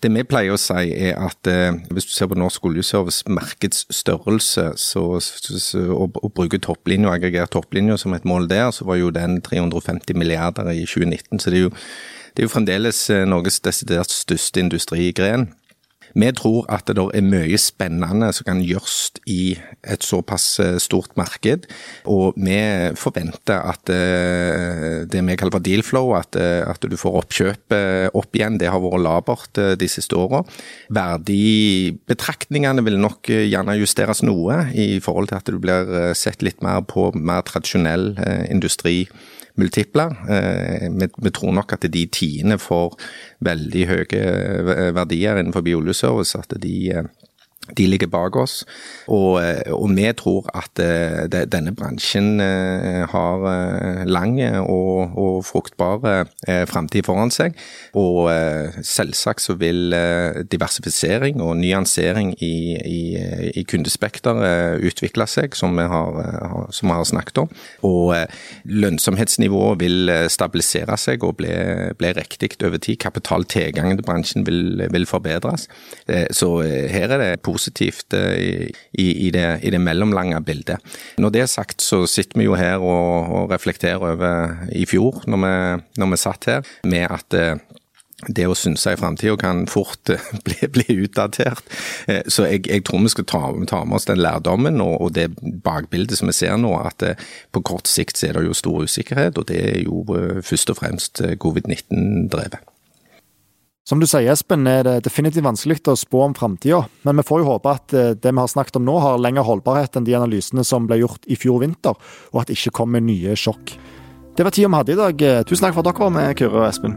det, 0.03 0.11
vi 0.13 0.21
pleier 0.29 0.53
å 0.53 0.59
si 0.61 0.91
er 0.93 1.17
at 1.17 1.49
eh, 1.49 1.79
hvis 1.89 2.05
du 2.05 2.13
ser 2.13 2.29
på 2.29 2.38
Norsk 2.38 2.67
oljeservice 2.69 3.25
markedsstørrelse 3.33 4.67
så, 4.77 5.03
så, 5.25 5.57
så, 5.57 5.81
og, 5.95 6.19
og 6.21 6.35
bruker 6.38 6.61
topplinja 6.61 7.09
og 7.09 7.17
aggregerer 7.17 7.49
topplinja 7.49 7.97
som 7.97 8.13
et 8.13 8.27
mål 8.29 8.45
der, 8.53 8.69
så 8.69 8.85
var 8.85 9.01
jo 9.01 9.09
den 9.15 9.39
350 9.41 10.13
milliarder 10.13 10.69
i 10.69 10.85
2019. 10.85 11.41
Så 11.41 11.49
det 11.49 11.63
er 11.63 11.65
jo, 11.65 11.75
det 12.35 12.43
er 12.43 12.49
jo 12.49 12.53
fremdeles 12.53 13.01
Norges 13.25 13.63
desidert 13.65 14.13
største 14.13 14.61
industrigren. 14.61 15.49
Vi 16.15 16.30
tror 16.32 16.63
at 16.71 16.88
det 16.88 17.04
er 17.17 17.25
mye 17.28 17.58
spennende 17.60 18.30
som 18.36 18.47
kan 18.47 18.62
gjøres 18.63 19.19
i 19.28 19.58
et 19.84 20.04
såpass 20.06 20.60
eh, 20.63 20.78
stort 20.80 21.15
marked. 21.19 21.67
Og 22.08 22.38
vi 22.39 22.56
forventer 22.99 23.60
at 23.60 23.91
eh, 23.91 25.04
det 25.12 25.23
vi 25.28 25.36
kaller 25.36 25.58
for 25.58 25.65
deal 25.65 25.84
flow, 25.84 26.13
at, 26.15 26.36
eh, 26.39 26.63
at 26.63 26.80
du 26.88 26.95
får 26.99 27.19
oppkjøpet 27.21 28.15
opp 28.15 28.36
igjen, 28.39 28.60
det 28.62 28.71
har 28.71 28.84
vært 28.84 29.04
labert 29.04 29.62
de 29.80 29.88
siste 29.91 30.15
åra. 30.15 30.43
Verdibetraktningene 30.95 32.86
vil 32.86 32.99
nok 33.01 33.28
gjerne 33.28 33.80
justeres 33.82 34.23
noe 34.23 34.69
i 34.71 34.99
forhold 35.04 35.32
til 35.32 35.39
at 35.41 35.51
du 35.51 35.60
blir 35.60 36.15
sett 36.15 36.45
litt 36.45 36.63
mer 36.63 36.86
på 36.88 37.12
mer 37.15 37.43
tradisjonell 37.47 38.13
industri 38.51 39.04
multipler. 39.59 40.15
Eh, 40.29 40.87
vi, 40.91 41.31
tror 41.31 41.53
nok 41.55 41.75
at 41.77 41.87
de 41.91 42.05
tiende 42.11 42.57
får 42.61 42.97
veldig 43.45 43.85
høye 43.91 44.23
verdier 44.95 45.39
innenfor 45.41 45.65
oljeservice. 45.77 46.39
At 46.39 46.57
de 46.61 46.75
eh, 46.91 47.09
de 47.78 47.88
ligger 47.89 48.10
bak 48.12 48.36
oss, 48.38 48.60
og, 49.08 49.39
eh, 49.41 49.73
og 49.73 49.89
vi 49.95 50.06
tror 50.17 50.49
at 50.54 50.82
uh, 50.82 51.25
denne 51.49 51.73
bransjen 51.75 52.39
uh, 52.41 53.06
har 53.10 54.06
lang 54.06 54.38
og, 54.60 55.15
og 55.17 55.45
fruktbar 55.45 56.25
framtid 56.67 57.06
foran 57.08 57.32
seg. 57.32 57.56
Og 57.97 58.28
selvsagt 58.84 59.43
så 59.43 59.56
vil 59.60 59.93
diversifisering 60.51 61.39
og 61.43 61.56
nyansering 61.62 62.34
i, 62.43 62.75
i, 62.75 63.01
i 63.56 63.63
kundespekter 63.69 64.41
utvikle 64.84 65.28
seg, 65.30 65.56
som 65.56 65.78
vi, 65.78 65.86
har, 65.89 66.19
som 66.75 66.89
vi 66.89 66.97
har 66.97 67.08
snakket 67.08 67.43
om. 67.45 67.54
Og 67.88 68.13
lønnsomhetsnivået 68.65 69.80
vil 69.84 70.13
stabilisere 70.34 70.97
seg 70.99 71.23
og 71.23 71.38
bli, 71.39 71.54
bli 71.99 72.13
riktig 72.17 72.51
over 72.65 72.82
tid. 72.82 72.99
Kapitaltilgangen 73.06 74.01
til 74.01 74.08
bransjen 74.08 74.47
vil, 74.47 74.84
vil 74.91 75.08
forbedres. 75.10 75.69
Så 76.36 76.51
her 76.65 77.15
er 77.15 77.23
det 77.23 77.32
positivt 77.45 77.54
positivt 77.55 78.15
eh, 78.17 78.67
i, 78.91 79.07
i, 79.27 79.31
det, 79.31 79.45
i, 79.63 79.71
det, 79.73 79.81
mellomlange 79.81 80.41
bildet. 80.45 80.83
Når 81.21 81.35
det 81.35 81.45
er 81.45 81.51
sagt, 81.51 81.81
så 81.83 82.03
sitter 82.09 82.41
vi 82.41 82.49
jo 82.49 82.59
her 82.59 82.83
og, 82.83 83.31
og 83.39 83.55
reflekterer 83.55 84.03
over 84.03 84.67
i 84.75 84.85
fjor, 84.89 85.23
når 85.29 85.41
vi, 85.45 85.55
når 86.01 86.13
vi 86.13 86.21
satt 86.21 86.51
her, 86.51 86.75
med 86.87 87.07
at 87.07 87.37
eh, 87.39 87.55
det 88.25 88.45
å 88.47 88.55
synse 88.57 88.93
i 88.95 88.97
framtida 88.97 89.35
kan 89.39 89.65
fort 89.69 90.11
eh, 90.11 90.29
bli, 90.47 90.69
bli, 90.77 90.99
utdatert. 91.05 91.63
Så 92.31 92.47
jeg, 92.49 92.65
jeg, 92.67 92.85
tror 92.87 93.03
vi 93.03 93.13
skal 93.13 93.29
ta, 93.29 93.41
ta, 93.71 93.83
med 93.87 93.99
oss 93.99 94.09
den 94.09 94.21
lærdommen 94.23 94.79
og, 94.83 94.95
og, 94.99 95.15
det 95.15 95.29
bakbildet 95.65 96.19
som 96.19 96.31
vi 96.31 96.37
ser 96.37 96.55
nå, 96.59 96.75
at 96.81 97.07
på 97.55 97.65
kort 97.65 97.89
sikt 97.91 98.23
er 98.25 98.37
det 98.37 98.47
jo 98.49 98.57
stor 98.57 98.87
usikkerhet, 98.87 99.39
og 99.39 99.49
det 99.51 99.59
er 99.71 99.83
jo 99.85 100.03
først 100.45 100.73
og 100.73 100.81
fremst 100.81 101.23
covid-19-drevet. 101.43 102.74
Som 103.86 104.00
du 104.02 104.08
sier, 104.10 104.32
Espen, 104.34 104.65
er 104.65 104.82
det 104.82 105.04
definitivt 105.06 105.45
vanskelig 105.45 105.78
å 105.91 105.93
spå 105.93 106.24
om 106.26 106.34
framtida, 106.34 106.80
men 107.06 107.21
vi 107.21 107.24
får 107.28 107.43
jo 107.43 107.50
håpe 107.52 107.69
at 107.69 107.93
eh, 107.93 108.17
det 108.17 108.32
vi 108.32 108.41
har 108.41 108.50
snakket 108.50 108.80
om 108.80 108.86
nå, 108.88 108.95
har 108.98 109.19
lengre 109.21 109.43
holdbarhet 109.45 109.93
enn 110.00 110.08
de 110.08 110.15
analysene 110.17 110.63
som 110.65 110.88
ble 110.89 110.98
gjort 111.04 111.21
i 111.30 111.38
fjor 111.38 111.62
vinter, 111.62 111.93
og 112.34 112.39
at 112.41 112.50
det 112.50 112.58
ikke 112.58 112.82
kommer 112.82 112.98
nye 113.06 113.38
sjokk. 113.38 113.78
Det 114.36 114.41
var 114.41 114.50
tida 114.56 114.67
vi 114.71 114.78
hadde 114.80 114.93
i 114.95 115.02
dag. 115.04 115.15
Tusen 115.45 115.63
takk 115.67 115.76
for 115.78 115.86
at 115.86 115.89
dere 115.91 116.02
var 116.02 116.17
med, 116.17 116.34
Kyrre 116.39 116.58
og 116.63 116.65
Espen. 116.65 116.93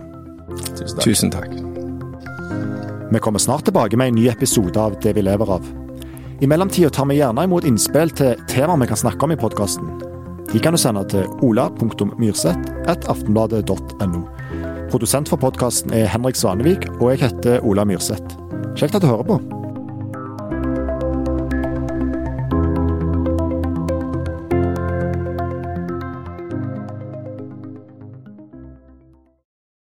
Tusen 0.64 0.96
takk. 0.96 1.04
Tusen 1.04 1.28
takk. 1.36 1.52
Vi 3.12 3.18
kommer 3.24 3.40
snart 3.44 3.64
tilbake 3.68 3.96
med 4.00 4.06
en 4.08 4.18
ny 4.22 4.26
episode 4.32 4.76
av 4.80 4.90
Det 5.04 5.12
vi 5.16 5.22
lever 5.28 5.48
av. 5.58 5.64
I 6.40 6.46
mellomtida 6.48 6.88
tar 6.90 7.06
vi 7.12 7.20
gjerne 7.20 7.44
imot 7.44 7.68
innspill 7.68 8.10
til 8.16 8.32
temaer 8.48 8.80
vi 8.80 8.88
kan 8.88 9.02
snakke 9.04 9.22
om 9.28 9.32
i 9.36 9.40
podkasten. 9.44 9.86
De 10.48 10.56
kan 10.64 10.72
du 10.72 10.80
sende 10.80 11.04
til 11.12 11.28
ola.myrseth.aftenbladet.no. 11.44 14.20
Produsent 14.88 15.28
for 15.28 15.36
podkasten 15.36 15.92
er 15.92 16.08
Henrik 16.08 16.38
Svanevik, 16.40 16.88
og 16.96 17.10
jeg 17.12 17.26
heter 17.26 17.60
Ola 17.60 17.84
Myrseth. 17.84 18.38
Kjekt 18.78 18.96
at 18.96 19.04
du 19.04 19.10
hører 19.10 19.28
på. 19.28 19.57